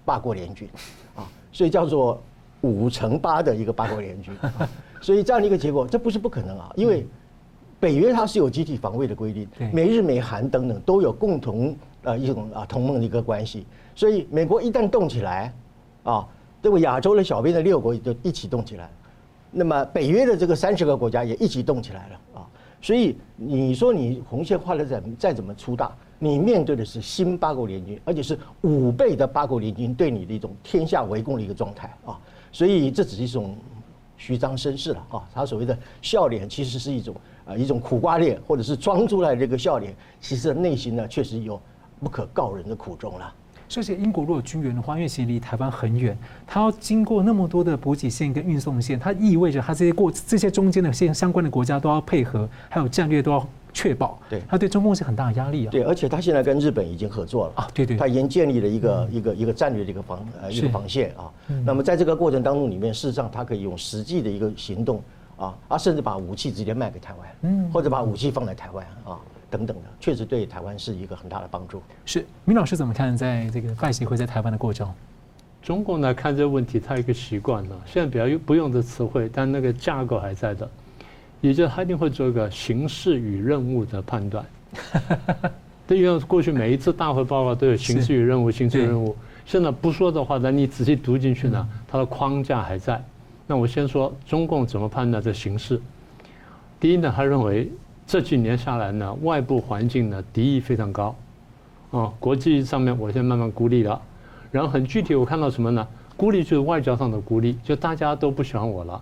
[0.06, 0.65] 八国联军。
[1.13, 2.23] 啊，所以叫做
[2.62, 4.69] 五乘八的一个八国联军，啊，
[5.01, 7.06] 所以这样的一个结果，这不是不可能啊，因为
[7.82, 11.75] 北约它是有集体防卫的规定，美日美韩等等都有共同。
[12.04, 15.51] 呃，一种啊同盟的一个关系，所以美国一旦动起来，
[16.04, 16.23] 啊，
[16.65, 18.89] 这个亚洲的小兵的六国就一起动起来，
[19.51, 22.47] 那么北约的这个三十个国家也一起动起来了啊，
[22.82, 32.19] 所以你说你红线画的再再怎么粗大，你面对的是新八国联军，而且是五倍的八国联军对你的一种天下围攻的一个状态啊，
[32.51, 33.56] 所以这只是一种
[34.17, 41.62] 虚张声势了啊，他所谓的笑脸其实是一种啊一种苦瓜脸，或者是装出来的这个笑脸，其实内心呢确实有。
[41.97, 43.34] 不可告人的苦衷了。
[43.79, 54.19] 而且英国如果军援的话，因为其实离台湾很远，它要经过那么多的补给线跟运送线，它意味着它这些过这些中间的线相关的国家都要配合，还有战略都要确保。
[54.29, 55.71] 对，它对中共是很大的压力啊。
[55.71, 57.67] 对，而且它现在跟日本已经合作了啊。
[57.73, 57.97] 对对。
[57.97, 61.31] 它已经建立了一个一个一个战略的一个防呃一个防线啊。
[61.65, 65.01] 那么在这个过程当中里面，事实上它可以用实际的一个行动
[65.38, 69.19] 啊，啊，甚至把武器直接卖给台湾，嗯，或者把武器放在台湾啊。
[69.49, 71.81] 等等的，确实对台湾是一个很大的帮助。
[72.05, 74.91] 是，明老师怎么看在这个拜习会在台湾的过程？
[75.62, 80.69] 中共呢看这个问题，他有一个习惯了，现在比较用不用的词汇，但那个架构还在的，
[81.41, 84.45] 也就是他一定会做一个形式与任务的判断。
[85.88, 89.15] 对，因为过去每一次大会报告都有形式与任务，形式与任务。
[89.43, 93.03] 现在不说的话，那你仔细读进去呢，它的框架还在。
[93.47, 95.81] 那我先说中共怎么判断这形式。
[96.79, 97.71] 第一呢，他认为。
[98.07, 101.15] 这几年下来呢，外部环境呢敌意非常高，
[101.89, 103.99] 啊，国际上面我现在慢慢孤立了，
[104.51, 105.87] 然后很具体我看到什么呢？
[106.15, 109.01] 孤立就是外交上的孤立，就大家都不喜欢我了，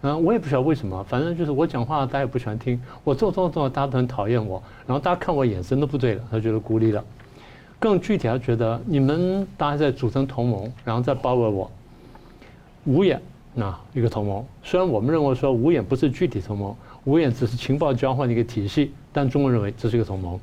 [0.00, 7.04] 嗯，我也不晓得为什么，反正就是我讲话大家也不喜欢听，我做做做大家都很讨厌我，然后大家看我眼神都不对了，他觉得孤立了，
[7.78, 11.70] 更具体他觉得你们大家在组成同盟，然后再包围我，
[12.86, 13.20] 五眼
[13.54, 16.74] 那一个同盟，虽然我们认为说五眼不是具体同盟。
[17.04, 20.38] 五眼只是情报交换的一个体系，但中国认为这是一个同盟。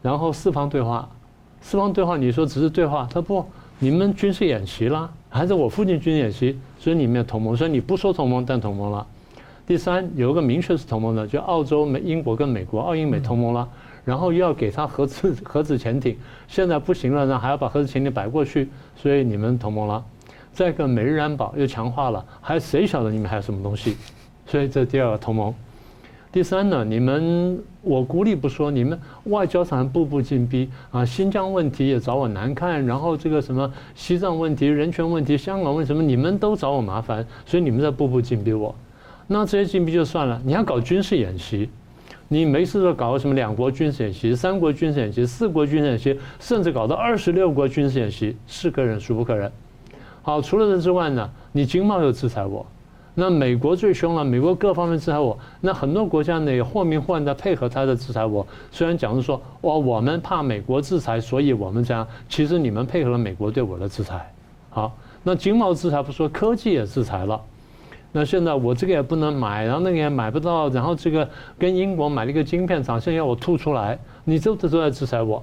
[0.00, 1.08] 然后四方对话，
[1.60, 3.44] 四方对话，你说只是对话，他不，
[3.78, 9.06] 你们军事演习啦，还是我附近军事演习，所以你们有同盟，所以你不说同盟，但同盟了。
[9.66, 13.68] 第三，有一个明确是同盟的，就澳洲、美、英国跟美国，澳英美同盟了。
[14.04, 16.16] 然后又要给他核子 核子潜艇，
[16.48, 20.04] 现在不行了，那还要把核子潜艇摆过去，所以你们同盟了。
[20.52, 23.96] 再一个美日安保又强化了，还谁晓得你们还有什么东西？
[24.44, 25.54] 所以这第二个同盟。
[26.32, 38.74] 第三呢，你们我孤立不说，你们外交上步步进逼啊，新疆问题也找我难看，然后这个什么西藏问题、人权问题、香港问题什么，你们都找我麻烦，所以你们在步步进逼我。
[39.26, 41.68] 那这些进逼就算了，你还搞军事演习，
[42.28, 49.52] 你没事就搞个什么两国军事演习、三国军事演习、四国军事演习，甚至搞到二十六国军事演习，是可忍孰不可忍。
[50.22, 52.64] 好，除了这之外呢，你经贸又制裁我。
[53.14, 58.46] 那美国最凶了，美国各方面制裁我，那很多国家呢也或明或暗的配合他的制裁我。
[58.70, 64.32] 虽然讲是说，哇，我们怕美国制裁，所以我们这样，其实你们配合了美国对我的制裁。
[64.70, 67.40] 好，那经贸制裁不说，科技也制裁了。
[68.12, 75.42] 那现在我这个也不能买，然后那个也买不到，然后这个跟英国买了一个晶片厂，现在要我吐出来，你这都都在制裁我。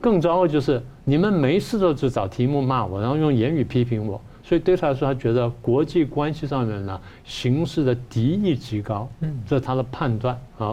[0.00, 10.72] 更糟的就是你们没事都只找题目骂我，然后用言语批评我，所以对他来说，他觉得国际关系上面呢，形势的敌意极高，嗯，这是他的判断啊。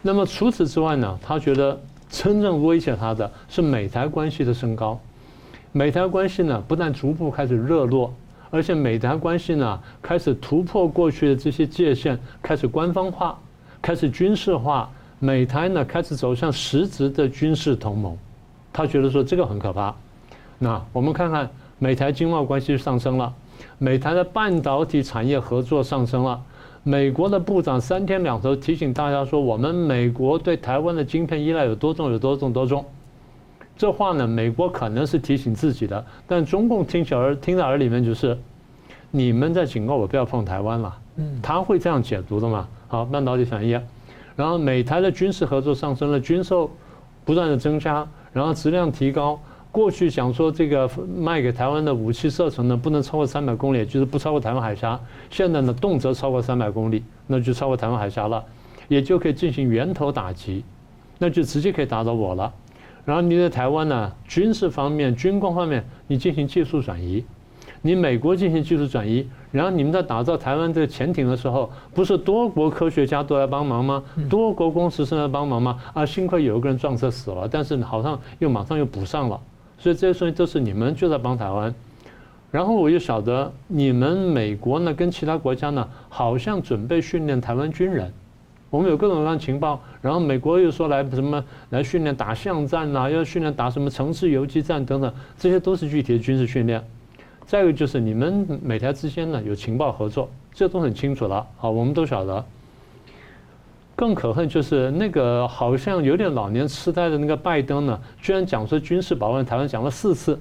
[0.00, 4.98] 那么除此之外呢，他觉得真正威胁他的是美台关系的升高，
[5.72, 8.14] 美台关系呢不但逐步开始热络，
[8.50, 13.38] 而且美台关系呢开始突破过去的这些界限，开始官方化，
[13.82, 14.90] 开始军事化。
[15.20, 18.16] 美台呢开始走向实质的军事同盟，
[18.72, 19.94] 他觉得说这个很可怕。
[20.58, 21.48] 那我们看看
[21.84, 23.30] 美台经贸关系上升了，
[23.76, 26.40] 美台的半导体产业合作上升了。
[26.82, 32.82] 美国的部长三天两头提醒大家说，我们美国对台湾的晶片依赖有多重有多重多重。
[33.76, 38.38] 这话呢，美国可能是提醒自己的，但中共听小耳听在耳里面就是，
[39.10, 40.98] 你们在警告我不要碰台湾了。
[41.16, 42.66] 嗯，他会这样解读的嘛？
[42.88, 43.78] 好，半导体产业。
[44.34, 46.70] 然后美台的军事合作上升了，军售
[47.26, 49.38] 不断的增加，然后质量提高。
[49.74, 55.00] 过去想说这个卖给台湾的武器射程呢，不能超过三百公里，就是不超过台湾海峡。
[55.30, 58.44] 现在呢，动辄超过三百公里，那就超过台湾海峡了，
[58.86, 60.62] 也就可以进行源头打击，
[61.18, 62.52] 那就直接可以打到我了。
[63.04, 67.24] 然后你在台湾呢，军事方面、军工方面，你进行技术转移。
[67.82, 74.00] 你美国进行技术转移，然后你们在打造台湾这个潜艇的时候，不是多国科学家都来帮忙吗？
[74.30, 75.80] 多国工程师来帮忙吗？
[75.92, 79.38] 啊，幸亏有一个人撞车死了，但是好像又马上又补上了，
[79.78, 81.74] 所以这些东西都是你们就在帮台湾。
[82.50, 88.12] 然后我又晓得你们美国呢跟其他国家呢好像准备训练台湾军人，
[88.70, 96.80] 我们有各种各样的情报，然后美国又说来什么来训练打巷战呐，要训练打什么城市游击战等等，这些都是具体的军事训练。
[97.44, 101.44] 再一个就是你们美台之间呢有情报合作，这都很清楚了。
[101.56, 102.44] 好，我们都晓得。
[103.96, 110.38] 更可恨就是那个好像有点老年痴呆的那个拜登呢，居然讲说军事保卫台湾讲了四次，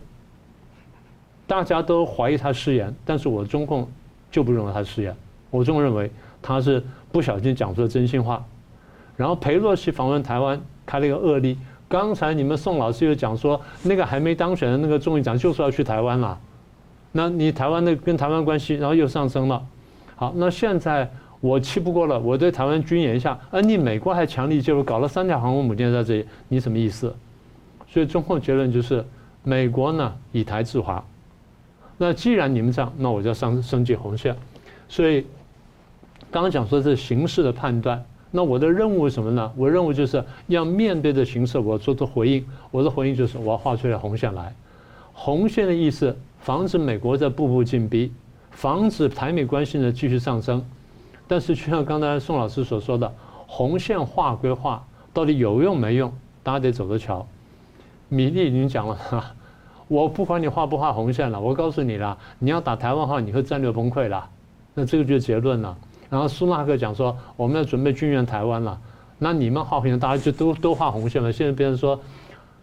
[1.46, 3.88] 大家都怀疑他失言，但是我中共
[4.32, 5.16] 就不认为他失言，
[5.52, 6.10] 我中共认为
[6.42, 8.44] 他是不小心讲出了真心话。
[9.16, 11.56] 然后裴洛西访问台湾开了一个恶例，
[11.88, 16.40] 刚才你们宋老师又讲说那个还没当选的那个众议长就是要去台湾了。
[17.12, 19.64] 那你台湾的跟台湾关系，然后又上升了，
[20.16, 21.08] 好，那现在
[21.44, 27.14] 我气不过了，我对台湾军演一下，而你美国还强力介入，搞了三架航空母舰在这里，你什么意思？
[27.86, 29.04] 所以中共结论就是，
[29.44, 31.04] 美国呢以台制华，
[31.98, 34.34] 那既然你们这样，那我就要升升级红线。
[34.88, 35.26] 所以
[36.32, 38.02] 刚刚讲说这是形势的判断，
[38.32, 39.52] 那我的任务是什么呢？
[39.58, 42.46] 我的任务就是要面对着形势，我做出回应。
[42.72, 44.56] 我的回应就是我要画出来红线来，
[45.12, 46.16] 红线的意思。
[46.40, 48.14] 防止美国在步步进逼，
[48.52, 50.64] 防止台美关系呢继续上升，
[51.34, 53.12] 但是就像刚才宋老师所说的，
[53.48, 57.26] 红线画归画，到底有用没用，大家得走着瞧。
[58.08, 59.34] 米利已经讲了哈，
[59.90, 64.30] 我不管你画不画红线了，我告诉你了，你要打台湾话，你会战略崩溃了。
[64.76, 65.76] 那这个就是结论了。
[66.08, 68.80] 然后苏纳克讲说，我们要准备军援台湾了，
[69.18, 71.34] 那你们画红线，大家就都都画红线了。
[71.34, 72.00] 现在别人说。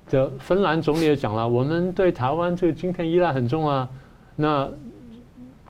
[0.09, 3.89] 这芬兰总理也讲了，我们对台湾这个晶片依赖很重啊。
[4.35, 4.69] 那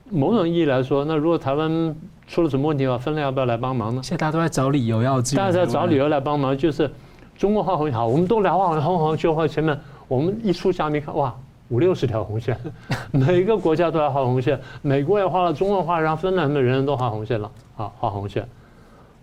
[0.09, 1.95] 某种意义来说，那如果台湾
[2.31, 4.01] 出了什么问题的话，芬兰要不要来帮忙呢？
[4.01, 6.89] 现在大家都在找理由要，大家在找理由来帮忙，就是
[7.37, 11.35] 中国画红线好，我们都来画红红就画前面，我们一出下面看哇，
[11.67, 12.57] 五六十条红线，
[13.11, 18.47] 每个国家都要画红线，美国也画了，中国画，然后芬兰的人人都画红线了，好画红线，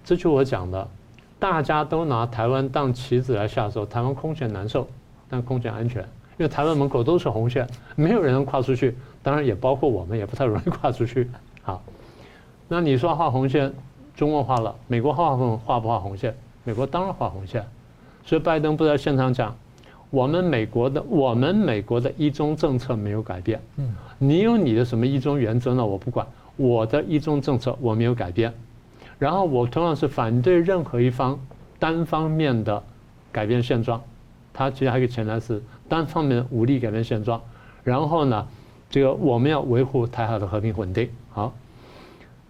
[0.05, 0.87] 这就我讲的，
[1.39, 4.87] 大家都拿台湾当棋子来下手，台湾空前难受。
[5.31, 6.03] 但空前安全，
[6.39, 7.67] 因为台湾门口都是红线，
[7.97, 11.31] 没有人能跨出去，当然也包括我们，也不太容易跨出去。
[11.61, 11.83] 好，
[12.69, 13.73] 那你说画红线，
[14.15, 16.35] 中国画了，美国画不画不画红线？
[16.65, 17.65] 美国当然画红线。
[18.25, 19.57] 所以拜登不在现场讲，
[20.11, 23.59] 我们美国的我们美国的一中政策没有改变。
[23.77, 25.85] 嗯，你有你的什么一中原则呢？
[25.85, 26.27] 我不管，
[26.57, 28.53] 我的一中政策我没有改变。
[29.19, 31.39] 然后我同样是反对任何一方
[31.79, 32.83] 单方面的
[33.33, 34.01] 改变现状。
[34.53, 37.41] 他其实还有一个潜台词，单方面武力改变现状，
[37.83, 38.47] 然后呢，
[38.91, 41.09] 这个我们要维护台海的和平稳定。
[41.31, 41.53] 好，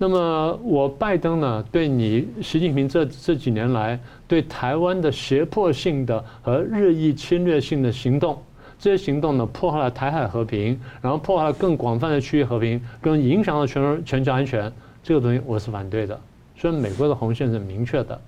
[0.00, 8.40] 那么我拜登呢，对你习近平这这几年来对台湾的胁迫性的和日益侵略性的行动，
[8.78, 14.72] 这些行动呢，破坏了台海和平，然后破坏了更广泛的区域和平，更影响了全全球安全，
[15.02, 16.18] 这个东西我是反对的。
[16.56, 18.20] 所以美国的红线是明确的。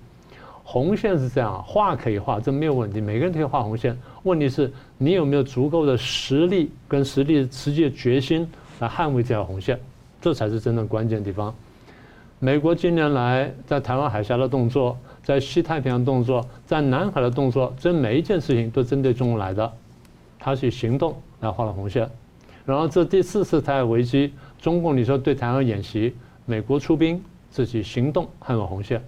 [0.63, 3.97] 红线是这样，画可以画，这没有问题，每个人可以画红线。
[4.23, 8.45] 问题是你有没有足够的实力跟实力实际的决心
[8.79, 9.79] 来捍卫这条红线，
[10.21, 11.53] 这才是真正关键地方。
[12.39, 19.71] 美国近年来在台湾海峡的动作，在西太平洋动作，在南海的动作，这每一件事情都针对中国来的，
[20.39, 22.09] 他是以行动来画了红线。
[22.65, 26.15] 然后这第四次台海危机，中共你说对台湾演习，
[26.45, 29.03] 美国出兵，自己行动还有红线，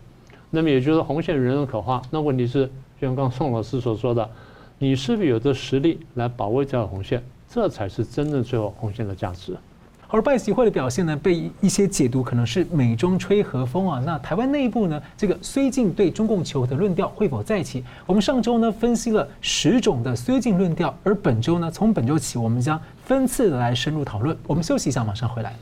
[0.50, 2.02] 那么也就是红线人人可画。
[2.12, 2.66] 那问题是，
[3.00, 4.30] 就像刚宋老师所说的，
[4.78, 7.24] 你是不是有这实力来保卫这条红线？
[7.48, 9.56] 这才是真正最后红线的价值。
[10.14, 14.00] 而拜习会的表现呢，被一些解读可能是美中吹和风啊。
[14.06, 17.84] 那台湾内部呢，这个绥靖对中共求和的论调会否再起？
[18.06, 24.38] 我们上周呢分析了十种的绥靖论调，而本周呢，从本周起，我们将分次的来深入讨论。
[24.46, 25.56] 我们休息一下，马上回来。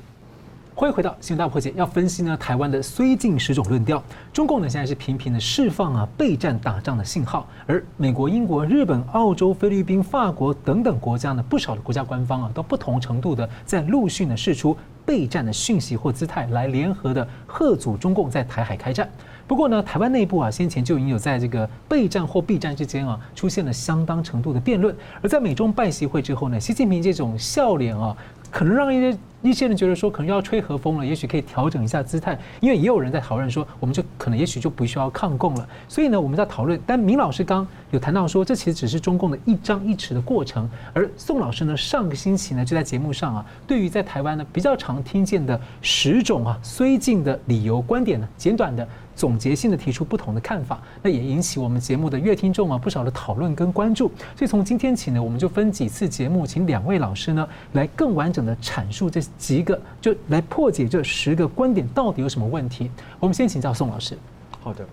[0.82, 4.04] 欢迎回到新闻大破解，要分析呢台湾的绥靖十种论调。
[4.34, 14.76] 中共呢现在是频频的释放啊备战打仗的信号，而美国、英国、日本、澳洲、菲律宾、法国等等国家呢，不少的国家官方啊都不同程度的在陆续呢释出
[15.06, 19.08] 备战的讯息或姿态，来联合的贺阻中共在台海开战。
[19.46, 28.18] 不过呢，台湾内部啊先前就已经有在这个备战或避战之间啊出现了相当程度的辩论，而在美中拜习会之后呢，习近平这种笑脸啊。
[28.52, 35.68] 可能让一些一些人觉得说，可能要吹和风了，也许可以调整一下姿态，因为也有人在讨论说，我们就可能也许就不需要抗共了。
[35.88, 36.80] 所以呢，我们在讨论。
[36.86, 40.70] 但明老师刚有谈到说，这其实只是中共的一张一弛的过程。
[40.94, 48.88] 而宋老师呢，上个星期呢就在节目上啊，对于在台湾呢比较常听见的十种啊绥靖的理由观点呢，简短的。
[49.16, 54.12] 总结性的提出不同的看法，那也引起我们节目的乐听众啊不少的讨论跟关注。
[54.36, 62.90] 所以从今天起呢，我们就分几次节目，请两位老师呢来更完整的阐述这几个，就来破解这十个观点到底有什么问题。
[63.20, 64.18] 我们先请教宋老师。
[64.60, 64.86] 好的，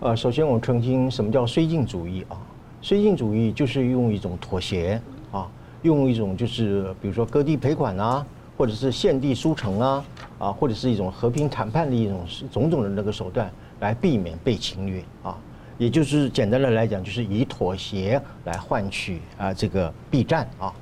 [0.00, 2.36] 呃，首先我澄清什么叫绥靖主义啊？
[2.82, 5.00] 绥靖主义就是用一种妥协
[5.32, 5.48] 啊，
[5.82, 8.24] 用一种就是比如说割地赔款啊。
[8.56, 10.04] 或者是献地书城啊，
[10.38, 13.50] 啊，或者是一种和平谈判的一种种种的那个手段，
[13.80, 15.36] 来避免被侵略啊，
[15.76, 20.72] 也就是简单的来讲，就是以妥协来换取啊这个避战啊，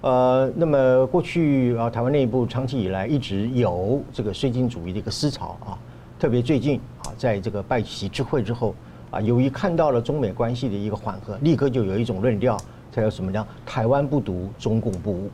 [0.00, 5.76] 呃，那么过去啊，台湾内部长期以来一直有这个绥靖主义的一个思潮啊，
[6.20, 8.74] 特别最近啊，在这个拜习之会之后
[9.10, 12.56] 啊，由于看到了中美关系的一个缓和，立刻就有一种论调，
[12.92, 15.28] 才有什么叫台湾不独，中共不武。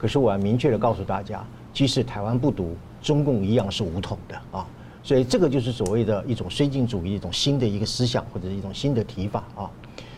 [0.00, 1.44] 可是我要明确的告诉大家，
[1.74, 4.66] 即使台湾不独，中共一样是武统的啊！
[5.02, 9.70] 所以这个就是所谓的一种绥靖主义一种新的一个思想或者一种新的提法啊。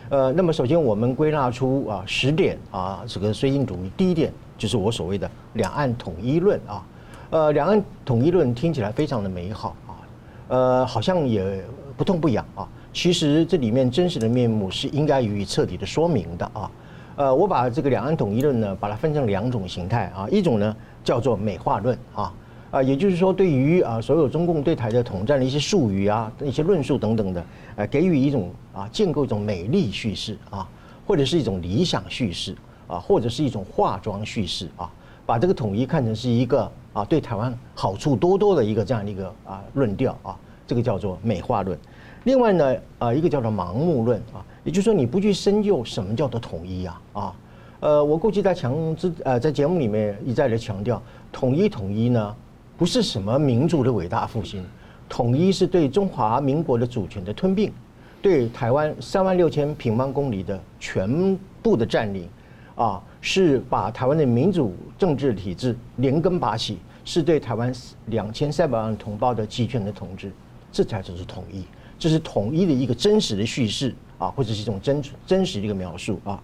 [0.09, 6.87] 呃，那么首先我们归纳出啊十点啊这个绥靖主义，第一点就是我所谓的两岸统一论啊。
[7.30, 9.99] 呃，两岸统一论听起来非常的美好啊，
[10.47, 11.64] 呃，好像也
[11.97, 12.68] 不痛不痒啊。
[12.93, 16.70] 其实这里面真实的面目是应该予以彻底的说明的啊。
[17.23, 22.35] 呃，我把这个两岸统一论呢，把它分成两种形态啊，一种呢叫做美化论啊，
[22.73, 27.45] 啊，也就是说对于啊所有中共对台的统战的一些术语啊、一些论述等等的，
[27.77, 30.68] 呃，给予一种啊建构一种美丽叙事啊，
[31.07, 32.57] 或者是一种理想叙事
[32.89, 34.91] 啊，或者是一种化妆叙事啊，
[35.25, 41.79] 把这个统一看成是一个啊对台湾好处多多的一个这样的一个啊论调啊，这个叫做美化论。
[42.25, 47.34] 另外呢，啊，一个叫做盲目论啊，也就是说你不去深究什么叫做统一啊啊，
[47.80, 51.02] 呃，我过去在强之呃在节目里面一再的强调，
[51.32, 52.34] 统一统一呢
[52.76, 54.64] 不是什么民族的伟大复兴，
[55.08, 57.72] 统一是对中华民国的主权的吞并，
[58.20, 62.28] 对台湾三万六千平方公里的全部的占领，
[62.76, 67.72] 啊，是把台湾的民主政治体制连根拔起，是对台湾
[68.06, 70.30] 两千三百万同胞的集权的统治，
[70.70, 71.64] 这才就是统一。
[71.98, 76.41] 这是统一的一个真实的叙事啊，或者是一种真真实的一个描述啊，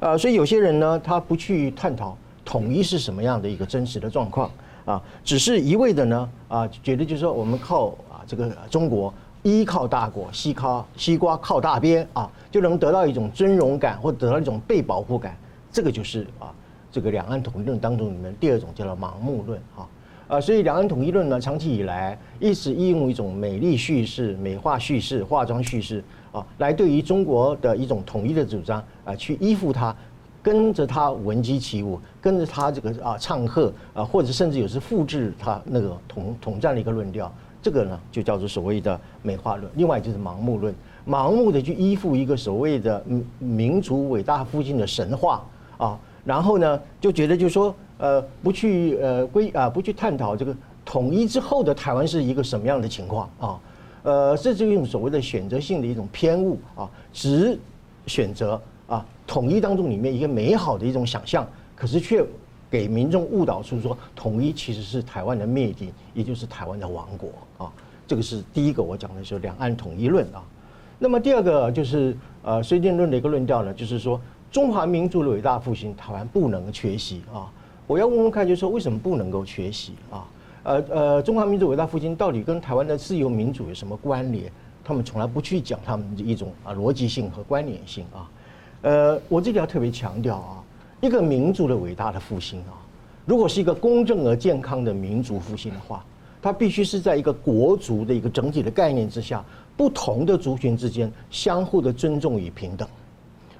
[0.00, 2.14] 呃，所以有些人呢，他不去探讨
[2.44, 4.50] 统一是什么样的一个真实的状况
[4.84, 9.12] 啊，只是一味的呢啊，觉得就是说我们靠啊这个中国
[9.42, 15.34] 依靠大国，西靠西瓜靠大边啊，就能得到一种尊荣感或得到一种被保护感，
[15.72, 16.52] 这个就是啊
[16.90, 19.88] 这个两岸统一论当中里面第二种叫做盲目论啊。
[20.28, 26.02] 啊，所以两岸统一论呢，长期以来一直应用一种美丽叙事、美化叙事、化妆叙事
[26.32, 29.94] 啊，来对于中国的一种统一的主张啊，去依附它，
[30.42, 39.70] 跟着它闻鸡起舞，跟着它这个啊唱和啊，或者甚至有时复制它那个统统战的一个论调，这个呢就叫做所谓的美化论。
[39.76, 40.74] 另外就是盲目论，
[41.06, 43.04] 盲目的去依附一个所谓的
[43.38, 45.44] 民族伟大复兴的神话
[45.76, 47.74] 啊，然后呢就觉得就是说。
[47.98, 50.52] 呃，不去呃归啊，不去探讨这个
[50.84, 53.60] 统一之后的台湾是一个什么样的情况啊？
[54.02, 57.58] 呃，这是一种所谓的选择性的一种偏误啊，只
[58.06, 61.46] 选择啊统一当中里面一个美好的一种想象，
[61.76, 62.24] 可是却
[62.70, 67.30] 给民众误导出说统一其实是台湾的灭顶，也就是台湾的亡国
[67.64, 67.72] 啊。
[68.06, 70.42] 这个是第一个我讲的是两岸统一论啊。
[70.98, 77.50] 那么第二个就是呃孙建论的一个论调呢，就是说中华民族的伟大复兴，台湾不能缺席啊。
[77.86, 80.26] 我要问问看，就是说为什么不能够缺席啊？
[80.64, 84.50] 呃呃，中华民族伟大复兴到底跟台湾的自由民主有什么关联？
[84.84, 88.30] 他们从来不去讲他们的一种啊逻辑性和关联性啊。
[88.82, 90.62] 呃，我这里要特别强调啊，
[91.00, 92.78] 一个民族的伟大的复兴啊，
[93.24, 96.04] 如果是一个公正而健康的民族复兴的话，
[96.40, 99.44] 它必须是在一个国族的一个整体的概念之下，
[99.76, 102.88] 不同的族群之间相互的尊重与平等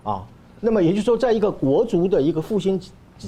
[0.04, 0.26] 啊。
[0.60, 2.80] 那么也就是说，在一个国族的一个复兴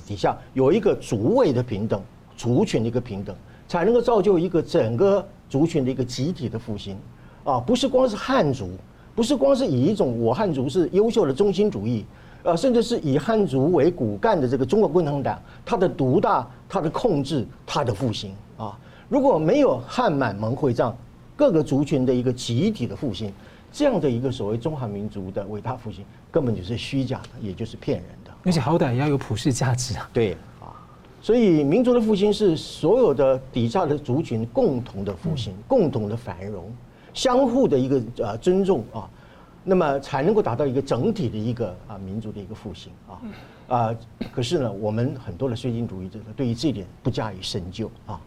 [0.06, 2.00] 底下，有一个族位的平等，
[2.36, 3.34] 族群的一个平等。
[3.74, 6.96] 才能够造就一个整个族群的一个集体的复兴，
[7.42, 8.70] 啊，不是光是汉族，
[9.16, 12.04] 不是光是以一种我汉族是优秀的中心主义，
[12.44, 20.96] 呃，甚至是以汉族为骨干的这个中国共产党，它的独大、它的控制、它的复兴啊，如果没有汉满蒙会藏
[21.34, 23.32] 各个族群的一个集体的复兴，
[23.72, 30.08] 这样的一个所谓中华民族的伟大复兴，根本就是虚假的，也就是骗人的，而且好歹也要有普世价值啊。
[30.12, 30.36] 对。
[31.24, 36.70] 所以，民族的复兴是所有的底下的族群共同的复兴，共同的繁荣，
[37.14, 39.08] 相互的一个呃尊重啊，
[39.64, 43.96] 那么才能够达到一个整体的一个啊民族的一个复兴啊啊。
[44.30, 48.20] 可是呢，我们很多的绥靖主义者对于这一点不加以深究啊。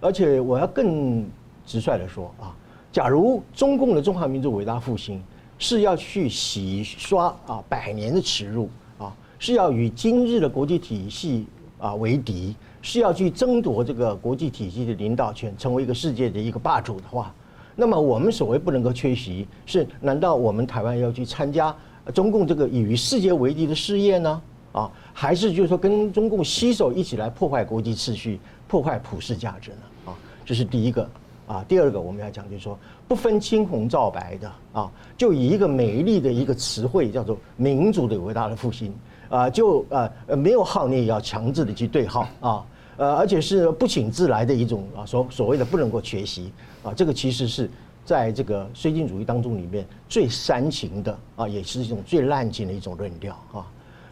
[0.00, 1.24] 而且我要更
[1.64, 2.52] 直率的说啊，
[2.90, 5.22] 假如中共的中华民族伟大复兴
[5.60, 8.68] 是要去洗刷啊百年的耻辱
[8.98, 11.46] 啊，是要与今日的国际体系。
[11.82, 17.34] 啊，为敌是要去争夺这个国际体系的领导权，成为一个世界的一个霸主的话，
[17.74, 21.74] 那么我们所谓不能够缺席，是难道我们台湾要去参加
[22.14, 24.40] 中共这个以与世界为敌的事业呢？
[24.70, 30.12] 啊，还是就是说跟中共携手一起来破坏国际秩序、破坏普世价值呢？
[30.12, 30.14] 啊，
[30.46, 31.10] 这是第一个。
[31.44, 32.78] 啊，第二个我们要讲就是说
[33.08, 38.94] 不分青红皂白的啊，就以一个美丽的一个词汇叫做民族的伟大的复兴。
[39.32, 42.62] 啊，就呃没有号，你也要强制的去对号啊，
[42.98, 46.52] 呃，而且是不请自来的一种啊，所所谓的不能够缺席
[46.82, 47.70] 啊，这个其实是
[48.04, 53.64] 在这个绥靖主义当中里面最煽情的啊，也是一种最滥情的一种论调啊。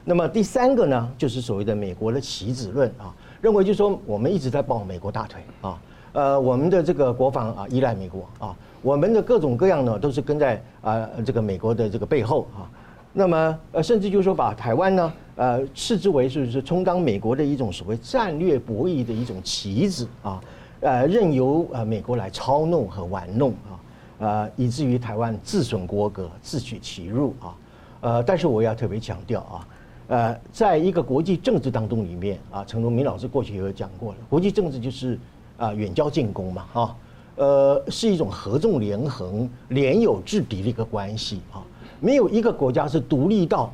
[0.07, 5.79] 那么第三个呢，就是所谓的美国的棋子论啊，认为就是说我们一直在抱美国大腿啊，
[6.15, 12.65] 呃，我们的这个国防啊依赖美国啊，我们的各种各样呢都是跟在啊这个美国的这个背后啊。
[13.13, 20.41] 那么，呃，甚至就是说，把台湾呢，呃，视之为是是充当美国的一种所谓战略博弈的一种棋子啊，
[20.81, 23.75] 呃，任由呃美国来操弄和玩弄啊，
[24.21, 27.57] 呃，以至于台湾自损国格，自取其辱啊，
[28.01, 29.69] 呃，但是我要特别强调啊，
[30.07, 35.19] 呃，在一个国际政治当中里面啊，陈荣明老师过去也有讲过了，国际政治就是
[35.57, 36.97] 啊远交近攻嘛，啊，
[37.35, 41.67] 呃，是一种合纵连横、联友制敌的一个关系啊。
[42.01, 43.73] 没有一个国家是独立到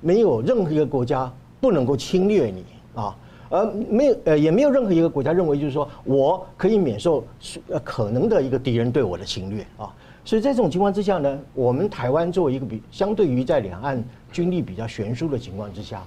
[0.00, 2.64] 没有任何一个国家不能够侵略你
[2.94, 3.16] 啊，
[3.50, 7.24] 而没有呃也没有任何一个国家认为就是说我可以免受
[7.68, 9.92] 呃可能的一个敌人对我的侵略啊，
[10.24, 16.02] 所以在这种情况之下呢，我们台湾作为一个比相对于在两岸军力比较悬殊的情况之下，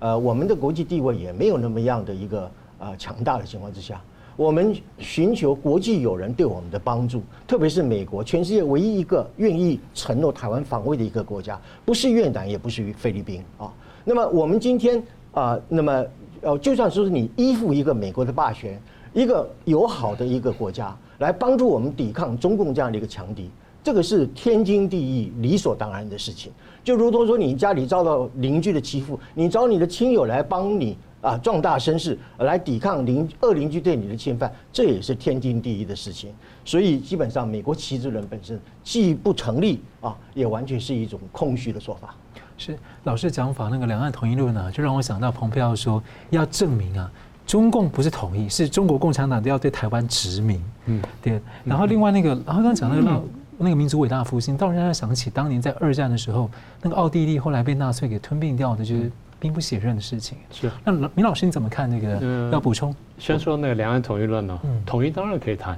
[0.00, 4.00] 呃我们的国际地位也没有那么样的一个呃强大的情况之下。
[4.36, 13.70] 我们寻求国际友人对我们的帮助，特别是美国，全世界唯一一个愿意承诺台湾防卫的一个国家，不是越南，也不是菲律宾啊。
[14.04, 15.02] 那么我们今天
[15.32, 16.04] 啊，那么
[16.40, 18.80] 呃，就算说是你依附一个美国的霸权，
[19.12, 23.50] 一个友好的一个国家来帮助我们抵抗中共这样的一个强敌，
[23.84, 26.50] 这个是天经地义、理所当然的事情。
[26.82, 30.96] 就如同说你家里遭到邻居的欺负，你找你的亲友来帮你。
[31.22, 36.34] 啊，壮大声势来抵抗邻恶邻居对你的侵犯，这也是天经地义的事情。
[36.64, 42.14] 所以基本上，美国旗帜论本身既不成立啊，也完全是一种空虚的说法。
[42.58, 47.08] 是老师讲法那个两岸统一论呢，就让我想到蓬佩奥说要证明啊，
[47.46, 50.60] 中共不是统一，是中国共产党都要对台湾殖民。
[50.86, 51.40] 嗯，对。
[51.64, 53.22] 然后另外那个，然后刚讲那个那
[53.58, 56.50] 那个民族伟大复兴，倒让人想起当年在二战的时候，
[56.82, 59.10] 那个奥地利后来被纳粹给吞并掉的，就是。
[59.42, 60.70] 兵不血刃的事情是。
[60.84, 62.48] 那铭老师你怎么看那个？
[62.52, 62.94] 要补充？
[63.18, 64.56] 先说那个两岸统一论呢？
[64.86, 65.76] 统一当然可以谈，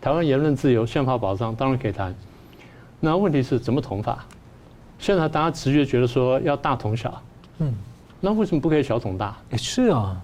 [0.00, 2.14] 台湾言论自由、宪法保障当然可以谈。
[3.00, 4.24] 那问题是怎么统法？
[4.96, 7.20] 现在大家直觉觉得说要大统小，
[7.58, 7.74] 嗯，
[8.20, 9.36] 那为什么不可以小统大？
[9.50, 10.16] 也是啊。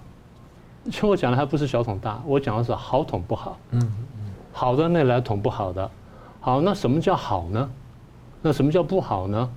[0.85, 3.57] 其实我讲的还不是小统大，我讲的是好统不好。
[3.71, 4.31] 嗯嗯。
[4.53, 5.91] 好的那来统不好的，
[6.39, 7.69] 好，那什么叫好呢？
[8.41, 9.49] 那什么叫不好呢？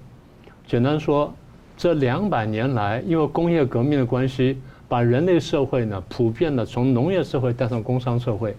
[0.66, 1.32] 简单说。
[1.80, 8.54] 这两百年来，因为工业革命的关系，把人类社会呢普遍的从农业社会带上工商社会，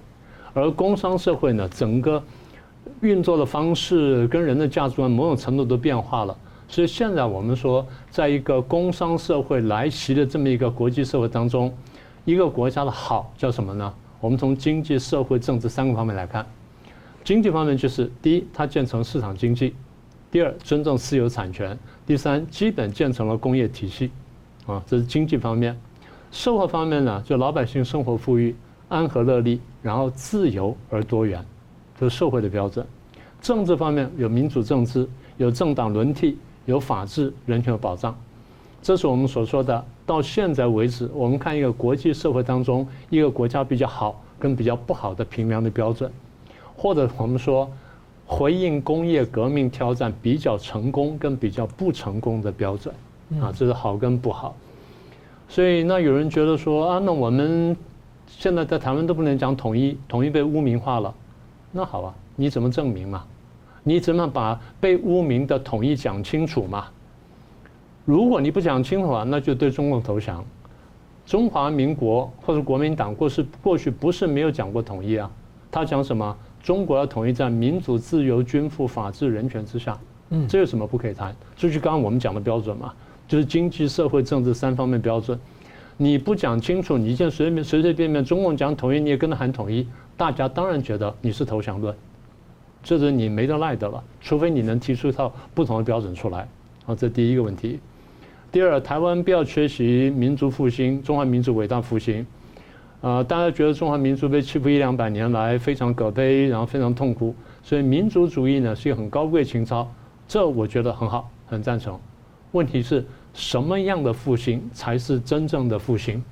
[0.55, 2.23] 而工商社会呢整个
[3.01, 6.35] 运作的方式跟人的价值观某种程度都变化了。
[6.67, 11.71] 所以现在我们说，在一个工商社会来袭的这么一个国际社会当中，
[12.25, 13.93] 一个国家的好叫什么呢？
[14.19, 16.43] 我们从经济、社会、政治三个方面来看。
[17.23, 19.75] 经济方面就是第一，它建成市场经济；
[20.31, 21.77] 第二，尊重私有产权；
[22.11, 24.11] 第三，基本建成了工业体系。
[24.67, 25.79] 啊，这是经济方面。
[26.29, 28.53] 社会方面呢，就老百姓生活富裕、
[28.89, 31.41] 安和乐利，然后自由而多元，
[31.97, 32.85] 这是社会的标准。
[33.39, 35.07] 政治方面有民主政治，
[35.37, 36.37] 有政党轮替。
[36.65, 38.13] 有法治、人权的保障，
[38.81, 39.85] 这是我们所说的。
[40.05, 46.11] 到现在为止，我们看一个国际社会当中，一个国家比较好跟比较不好的评量的标准，
[46.75, 47.71] 或者我们说
[48.31, 52.95] 回应工业革命挑战比较成功跟比较不成功的标准
[53.41, 54.55] 啊，这是好跟不好。
[55.49, 57.75] 所以那有人觉得说啊，那我们
[58.27, 61.13] 现在在台湾都不能讲统一，统一被污名化了。
[61.73, 63.25] 那好啊，你怎么证明嘛？
[63.83, 66.87] 你怎么把被污名的统一讲清楚嘛？
[68.05, 70.41] 如果你不讲清楚啊，那就对中共投降。
[71.25, 75.29] 中华民国或者国民党过是过去不是没有讲过统一啊，
[75.69, 76.33] 他讲什么？
[76.63, 79.97] 中国要统一在民主、自由、均富、法治、人权之下。
[80.29, 81.35] 嗯，这有什么不可以谈？
[81.55, 82.93] 这就刚刚我们讲的标准嘛，
[83.27, 85.37] 就是经济、社会、政治三方面标准。
[85.97, 89.85] 你不讲清楚，你现在随便随随便便中共讲统一，你也跟着喊统一，
[90.15, 91.95] 大家当然觉得你是投降论。
[92.81, 96.47] 这是你没得赖的了，除非你能提出一套不同的标准出来。
[96.85, 97.79] 好，这第一个问题。
[98.51, 102.25] 第二，台湾不要缺席民族复兴，中华民族伟大复兴。
[103.01, 109.91] 啊，大家觉得中华民族被欺负一两百年来非常可悲，然后非常痛苦，所以民族主义呢是一个很高贵情操，
[110.27, 111.99] 这我觉得很好，很赞成。
[112.51, 116.23] 问题是什么样的复兴才是真正的复兴？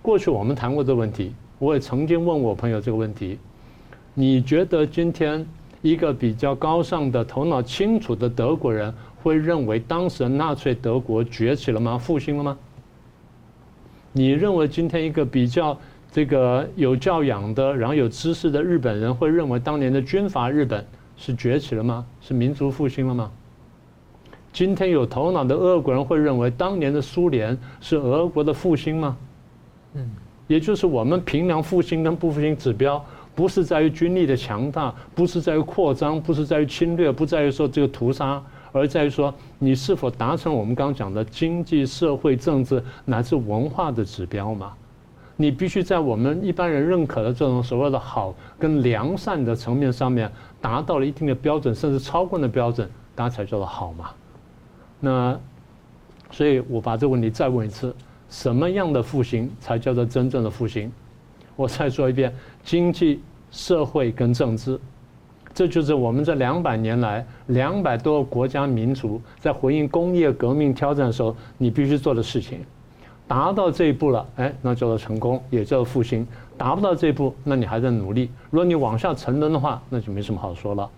[0.00, 3.38] 过去我们谈过这个问题，我也曾经问我朋友这个问题，
[4.14, 5.46] 你觉得今天？
[5.82, 8.92] 一个比较高尚的、头脑清楚的德国人
[9.22, 11.96] 会认为，当时纳粹德国崛起了吗？
[11.96, 12.58] 复兴了吗？
[14.10, 15.78] 你认为今天一个比较
[16.16, 20.82] 这个有教养的、然后有知识的日本人会认为，当年的军阀日本
[21.14, 22.06] 是崛起了吗？
[22.22, 23.30] 是民族复兴了吗？
[24.50, 29.14] 今天有头脑的俄国人会认为，当年的苏联是俄国的复兴吗？
[29.92, 30.10] 嗯，
[30.46, 33.04] 也就是我们平量复兴跟不复兴指标。
[33.34, 38.42] 不是在于军力的强大，不是在于扩张，不是在于侵略，不在于说这个屠杀，
[38.72, 44.72] 而在于说你是否达成我们刚刚讲的经济、社会、政治乃至文化的指标嘛？
[45.36, 50.30] 你必须在我们一般人认可的这种所谓的好跟良善的层面上面
[50.60, 54.10] 达到了一定的标准，甚至超过的标准，大家才叫做好嘛？
[54.98, 55.38] 那
[56.30, 57.94] 所以我把这个问题再问一次：
[58.30, 60.90] 什么样的复兴才叫做真正的复兴？
[61.54, 62.34] 我再说一遍，
[62.64, 63.20] 经济、
[63.50, 64.80] 社会跟政治，
[65.52, 72.60] 这就是我们这两百年来两百多个国家民族在回应工业革命挑战的时候，你必须做的事情。
[73.28, 76.26] 达到这一步了，哎，那叫做成功，也叫做复兴。
[76.56, 78.30] 达不到这一步，那你还在努力。
[78.50, 80.88] 如果你往下沉沦的话，那就没什么好说了。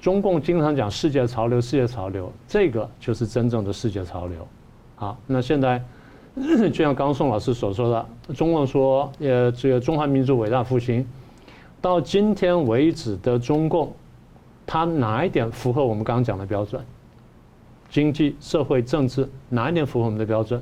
[0.00, 4.46] 中共经常讲世界潮流，世界潮流，这个就是真正的世界潮流。
[4.96, 5.82] 好，那现在。
[6.36, 11.06] 就像刚刚宋老师所说的，中共说，呃，这个中华民族伟大复兴，
[11.80, 13.92] 到今天为止的中共，
[14.66, 16.84] 它哪一点符合我们刚刚讲的标准？
[17.88, 20.60] 经济、社会、政治哪一点符合我们的标准？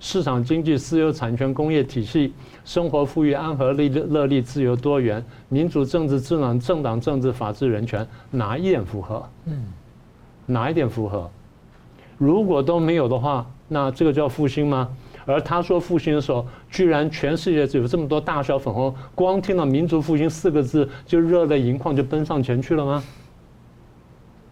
[0.00, 2.32] 市场经济、私有产权、工业体系、
[2.64, 9.28] 生活富裕、安和利乐利、自由多元、民主政治、智能政党政治、法治人权，哪一点符合？
[9.46, 9.66] 嗯，
[10.46, 11.28] 哪一点符合？
[12.16, 14.88] 如果都没有的话，那这个叫复兴吗？
[15.26, 23.04] 而他说复兴的时候，居然全世界只有这么多大小粉红，光听到“民族复兴”四个字就热泪盈眶，就奔上前去了吗？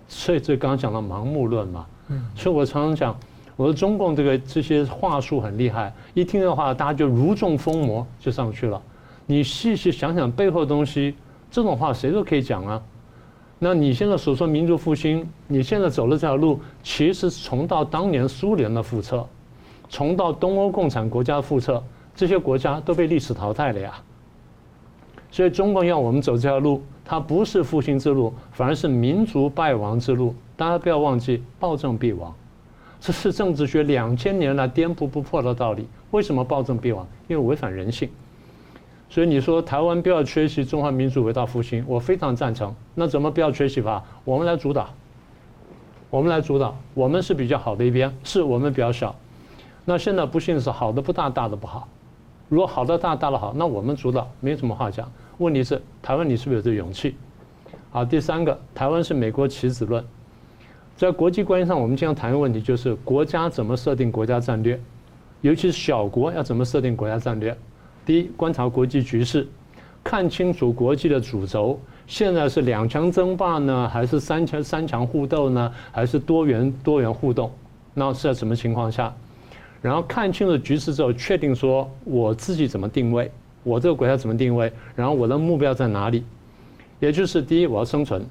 [0.07, 1.87] 所以这刚刚讲到盲目论嘛。
[2.35, 3.19] 所以我常常讲，
[3.57, 8.81] 我说中共这个这些话术很厉害，一听的话，大家就如中疯魔，就上去了。
[9.25, 11.15] 你细细想想背后的东西，
[11.51, 12.83] 这种话谁都可以讲啊。
[13.59, 19.27] 那你现在所说民族复兴，你现在走的这条路，其实重蹈当年苏联的覆辙。
[19.89, 21.83] 重蹈东欧共产国家的覆辙，
[22.15, 23.95] 这些国家都被历史淘汰了呀。
[25.31, 30.35] 所以中共要我们走这条路，它不是复兴之路，反而是民族败亡之路。
[30.57, 32.35] 大家不要忘记，暴政必亡，
[33.07, 35.87] 这是政治学两千年来颠扑不破的道理。
[36.11, 37.07] 为什么暴政必亡？
[37.29, 38.11] 因为违反人性。
[39.09, 42.75] 所以你说台湾不要缺席中华民族伟大复兴，我非常赞成。
[42.97, 44.03] 那怎么不要缺席法？
[44.25, 44.93] 我们来主导，
[46.11, 49.15] 我们来主导，我们是比较好的一边，是我们比较小。
[49.85, 51.87] 那现在不幸是好的不大，大的不好。
[52.49, 55.09] 如果好的大，大的好，那我们主导没什么话讲。
[55.39, 57.15] 问题是台湾，你是不是有这勇气？
[57.93, 60.05] 好，第三个，台湾是美国棋子论，
[60.97, 64.81] 在国际关系上，我们经常谈的问题就是国家怎么设定国家战略，
[65.43, 67.55] 尤其是小国要怎么设定国家战略。
[68.07, 69.47] 第一，观察国际局势，
[70.03, 77.51] 看清楚国际的主轴，现在是两强争霸呢，还是三强三强互斗呢，还是多元多元互动？
[77.93, 79.15] 那是在什么情况下？
[79.83, 83.31] 然后看清楚局势之后，确定说我自己怎么定位，
[83.65, 86.25] 我这个国家怎么定位，然后我的目标在哪里？
[87.01, 88.23] 也就是第一，我要生存；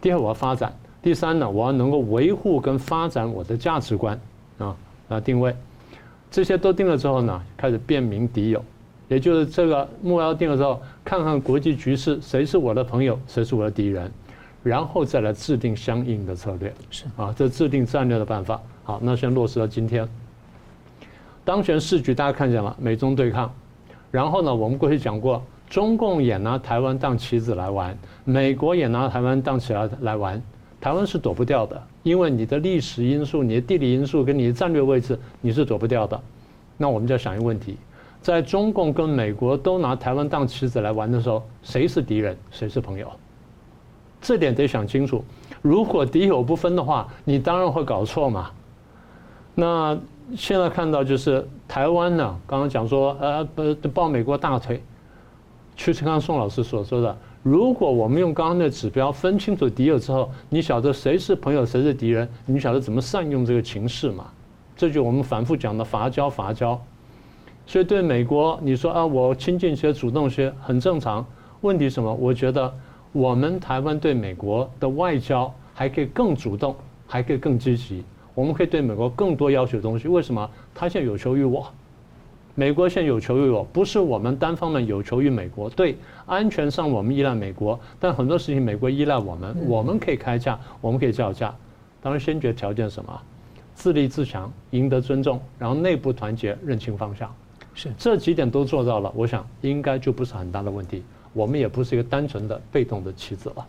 [0.00, 0.70] 第二，我要发展；
[1.04, 4.18] 第三呢，我要能够维护跟发展我的价值观
[4.56, 4.74] 啊
[5.10, 5.54] 啊定位。
[6.30, 8.64] 这些都定了之后呢，开始辨明敌友，
[9.06, 14.10] 也就是这个目标定了之后，看看国际局势，谁是我的朋友，谁是我的敌人，
[14.62, 16.72] 然后再来制定相应的策略。
[16.90, 18.58] 是啊，这制定战略的办法。
[18.82, 20.08] 好，那先落实到今天。
[21.44, 23.52] 当前时局大家看见了，美中对抗。
[24.10, 25.42] 然后呢，我们过去讲过。
[25.68, 30.40] 中共也拿台湾当棋子来玩，美国也拿台湾当棋来来玩，
[30.84, 36.20] 台湾是躲不掉的，因为你的历史因素、你的地理因素跟你的战略位置，你是躲不掉的。
[36.76, 37.78] 那我们就要想一个问题，
[38.20, 43.10] 在中共跟美国都拿台湾当棋子来玩的时候，谁是敌人，谁是朋友？
[44.20, 45.24] 这点得想清楚。
[45.62, 48.50] 如果敌友不分的话，你当然会搞错嘛。
[49.54, 49.98] 那
[50.36, 54.82] 现在看到就是台湾呢，刚刚讲说，呃，不抱美国大腿。
[55.76, 64.24] 就是刚刚宋老师所说的，如果我们用刚刚的指标分清楚敌友之后，你晓得谁是朋友，谁是敌人，你晓得怎么善用这个情势嘛？
[64.74, 66.80] 这就我们反复讲的伐交伐交。
[67.66, 71.22] 所以对美国，你说啊，我亲近些、主动些，很正常。
[71.60, 72.10] 问题什么？
[72.14, 72.74] 我觉得
[73.12, 76.74] 我们台湾对美国的外交还可以更主动，
[77.06, 78.02] 还可以更积极。
[78.34, 80.08] 我们可以对美国更多要求的东西。
[80.08, 80.48] 为什么？
[80.74, 81.66] 他现在有求于我。
[82.56, 85.68] 美国现在有求于我，不是我们单方面有求于美国。
[85.70, 91.52] 对，安全上我们依赖美国，但很多事情美国依赖我们，我们可以开价，我们可以叫价。
[92.00, 93.20] 当然，先决条件是什么？
[93.74, 97.34] 自立自强，赢得尊重，然后内部团结，认清方向。
[97.74, 101.02] 是这几点都做到了，我想应该就不是很大的问题。
[101.32, 103.66] 我们也不是一个单纯的被动的棋子了。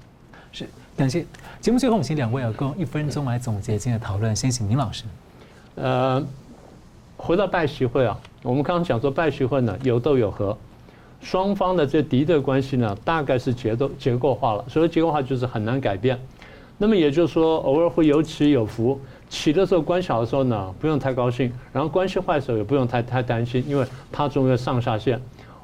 [0.52, 1.26] 是，感谢。
[1.60, 4.36] 节目最后，我们请两位啊，共用一分钟来总结今天的讨论。
[4.36, 5.06] 先请明老师。
[5.74, 6.24] 呃。
[7.18, 10.55] 回到拜习会啊，我们刚刚讲说拜习会呢，有斗有和，
[11.22, 16.20] 双方的这敌对关系呢，大概是结构结构化了，所以结构化就是很难改变。
[16.78, 18.99] 那么也就是说，偶尔会有起有伏，
[19.30, 25.20] 起的时候关系好的时候呢，不用太高兴；然后关系坏的时候也不用太太担心，因为它总有上下限。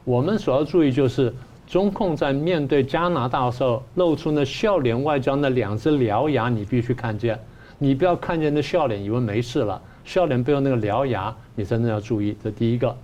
[0.06, 1.34] 我们所要注意就是，
[1.68, 7.38] 中控在面对加拿大的时候，露出那笑脸外交那两只獠牙，你必须看见，
[7.78, 9.82] 你不要看见那笑脸以为没事了。
[10.04, 12.36] 笑脸背后那个獠牙，你真的要注意。
[12.44, 12.96] 这第一个，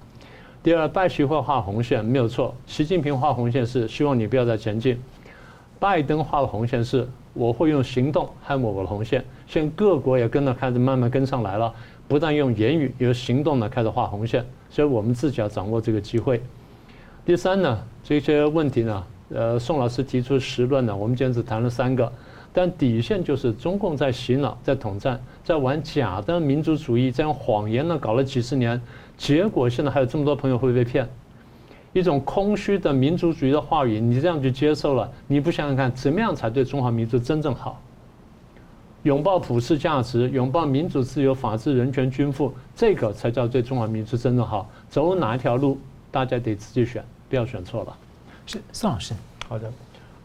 [0.63, 2.55] 第二，拜习会画红线没有错。
[2.65, 4.99] 习近平画红线是希望你不要再前进，
[5.79, 9.23] 拜登画的红线是我会用行动捍卫我的红线。
[9.45, 11.73] 现在各国也跟着开始慢慢跟上来了，
[12.07, 14.45] 不但用言语，用行动呢开始画红线。
[14.69, 16.41] 所以我们自己要掌握这个机会。
[17.25, 22.11] 第三呢，这些问题呢，呃，宋老师提出十论呢，我们今天只谈了三个。
[22.59, 28.81] 但底线就是中共在洗脑，在统战，在玩假的民族主义，在用谎言呢搞了几十年，
[29.15, 31.07] 结果现在还有这么多朋友会被骗，
[31.93, 37.79] 一种空虚的民族主义的话语，你这样就接受了，你不想想看，怎么样才对中华民族真正好？
[39.03, 44.67] 拥抱普世价值，拥抱民主、自由、法治、人权、均富，这个才叫对中华民族真正好。
[44.89, 45.77] 走哪一条路，
[46.09, 47.95] 大家得自己选，不要选错了。
[48.47, 49.13] 是宋老师，
[49.47, 49.71] 好的。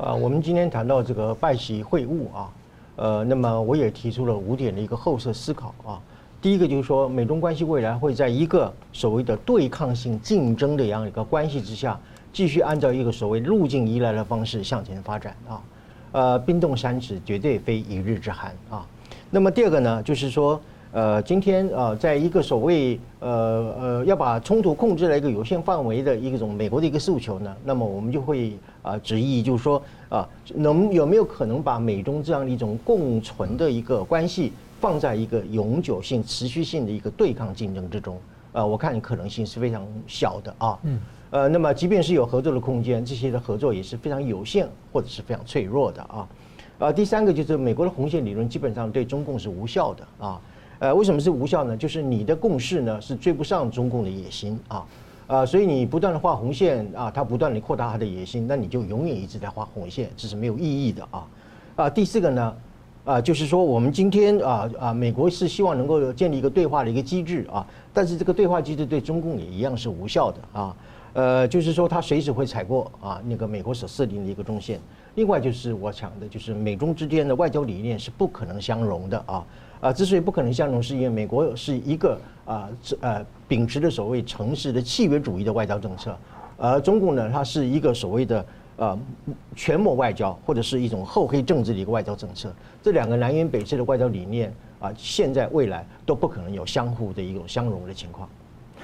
[0.03, 2.51] 啊，我们今天谈到这个拜习会晤啊，
[2.97, 6.01] 呃，那么我也提出了五点的一个后设思考啊。
[6.41, 11.97] 第一个就是说，美中关系未来会在一个所谓的对抗性竞争的样一个关系之下，
[12.33, 15.63] 继续按照一个所谓路径依赖的方式向前发展啊。
[16.11, 18.85] 呃，冰冻三尺绝对非一日之寒啊。
[19.31, 20.61] 那么第二个呢，就是说。
[20.93, 38.19] 呃，今天啊，在一个所谓呃呃要把冲突控制在一个有限范围的一种美国的一个诉求呢，那么我们就会啊质疑，就是说啊，能有没有可能把美中这样的一种共存的一个关系放在一个永久性、持续性的一个对抗竞争之中？
[38.53, 40.79] 啊，我看可能性是非常小的啊。
[40.83, 41.01] 嗯。
[41.31, 46.29] 呃，那么即便是有合作的空间，这些的合作也是非常有限或者是非常脆弱的啊。
[46.79, 50.39] 啊，第三个就是美国的红线理论基本上对中共是无效的啊。
[50.83, 51.77] 呃，为什么是无效呢？
[51.77, 54.85] 就是你的共识呢是追不上中共的野心啊，
[55.29, 61.25] 呃，所以你不断的画红线啊，它不断的扩大它的野心，那你就永远一直在画红线，这是没有意义的啊。
[61.77, 62.57] 啊，第四个呢，
[63.05, 67.65] 啊，就是说我们今天啊啊，美国是希望能够建立一个对话的一个机制啊，
[67.95, 70.77] 但是这个对话机制对中共也一样是无效的啊。
[71.13, 74.81] 呃，就是说他随时会踩过啊那个美国所设定的一个中线。
[75.15, 79.45] 另外就是我讲的，就是美中之间的外交理念是不可能相容的啊
[79.83, 82.69] 啊，之所以不可能相容，是因为美国是一个啊
[83.01, 86.17] 呃秉持的所谓城市的契约主义的外交政策，
[86.57, 88.97] 而中共呢，它是一个所谓的呃
[89.57, 92.55] 全面外交或者是一种厚黑政治的一个外交政策。
[92.81, 98.29] 这两个南辕北辙的外交理念啊，现在未来都不可能有相互的一种相容的情况。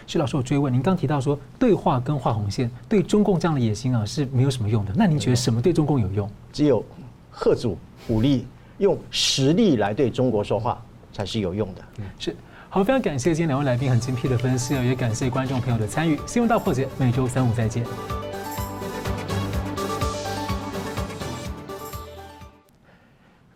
[0.05, 4.93] 徐老师，我追问您，刚提到说对话跟画红线对中共这样的野心啊是没有什么用的。
[4.97, 6.29] 那您觉得什么对中共有用？
[6.53, 6.85] 只有
[7.31, 7.79] 吓阻、
[8.09, 8.47] 武力，
[8.79, 10.83] 用实力来对中国说话
[11.19, 11.83] 才是有用的。
[12.17, 12.37] 是，
[12.69, 16.17] 好，非常感谢今天两位来宾很精辟的分析，也感谢观众朋友的参与。
[16.29, 17.85] 新闻大破解，每周三五再见。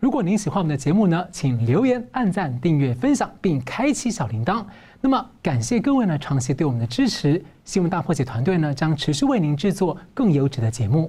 [0.01, 4.65] 如果您喜欢我们的节目呢，请留言、按赞、订阅、分享，并开启小铃铛。
[4.99, 7.41] 那么，感谢各位呢长期对我们的支持。
[7.63, 11.01] 新闻大破解团队呢将持续为您制作更优质的节目。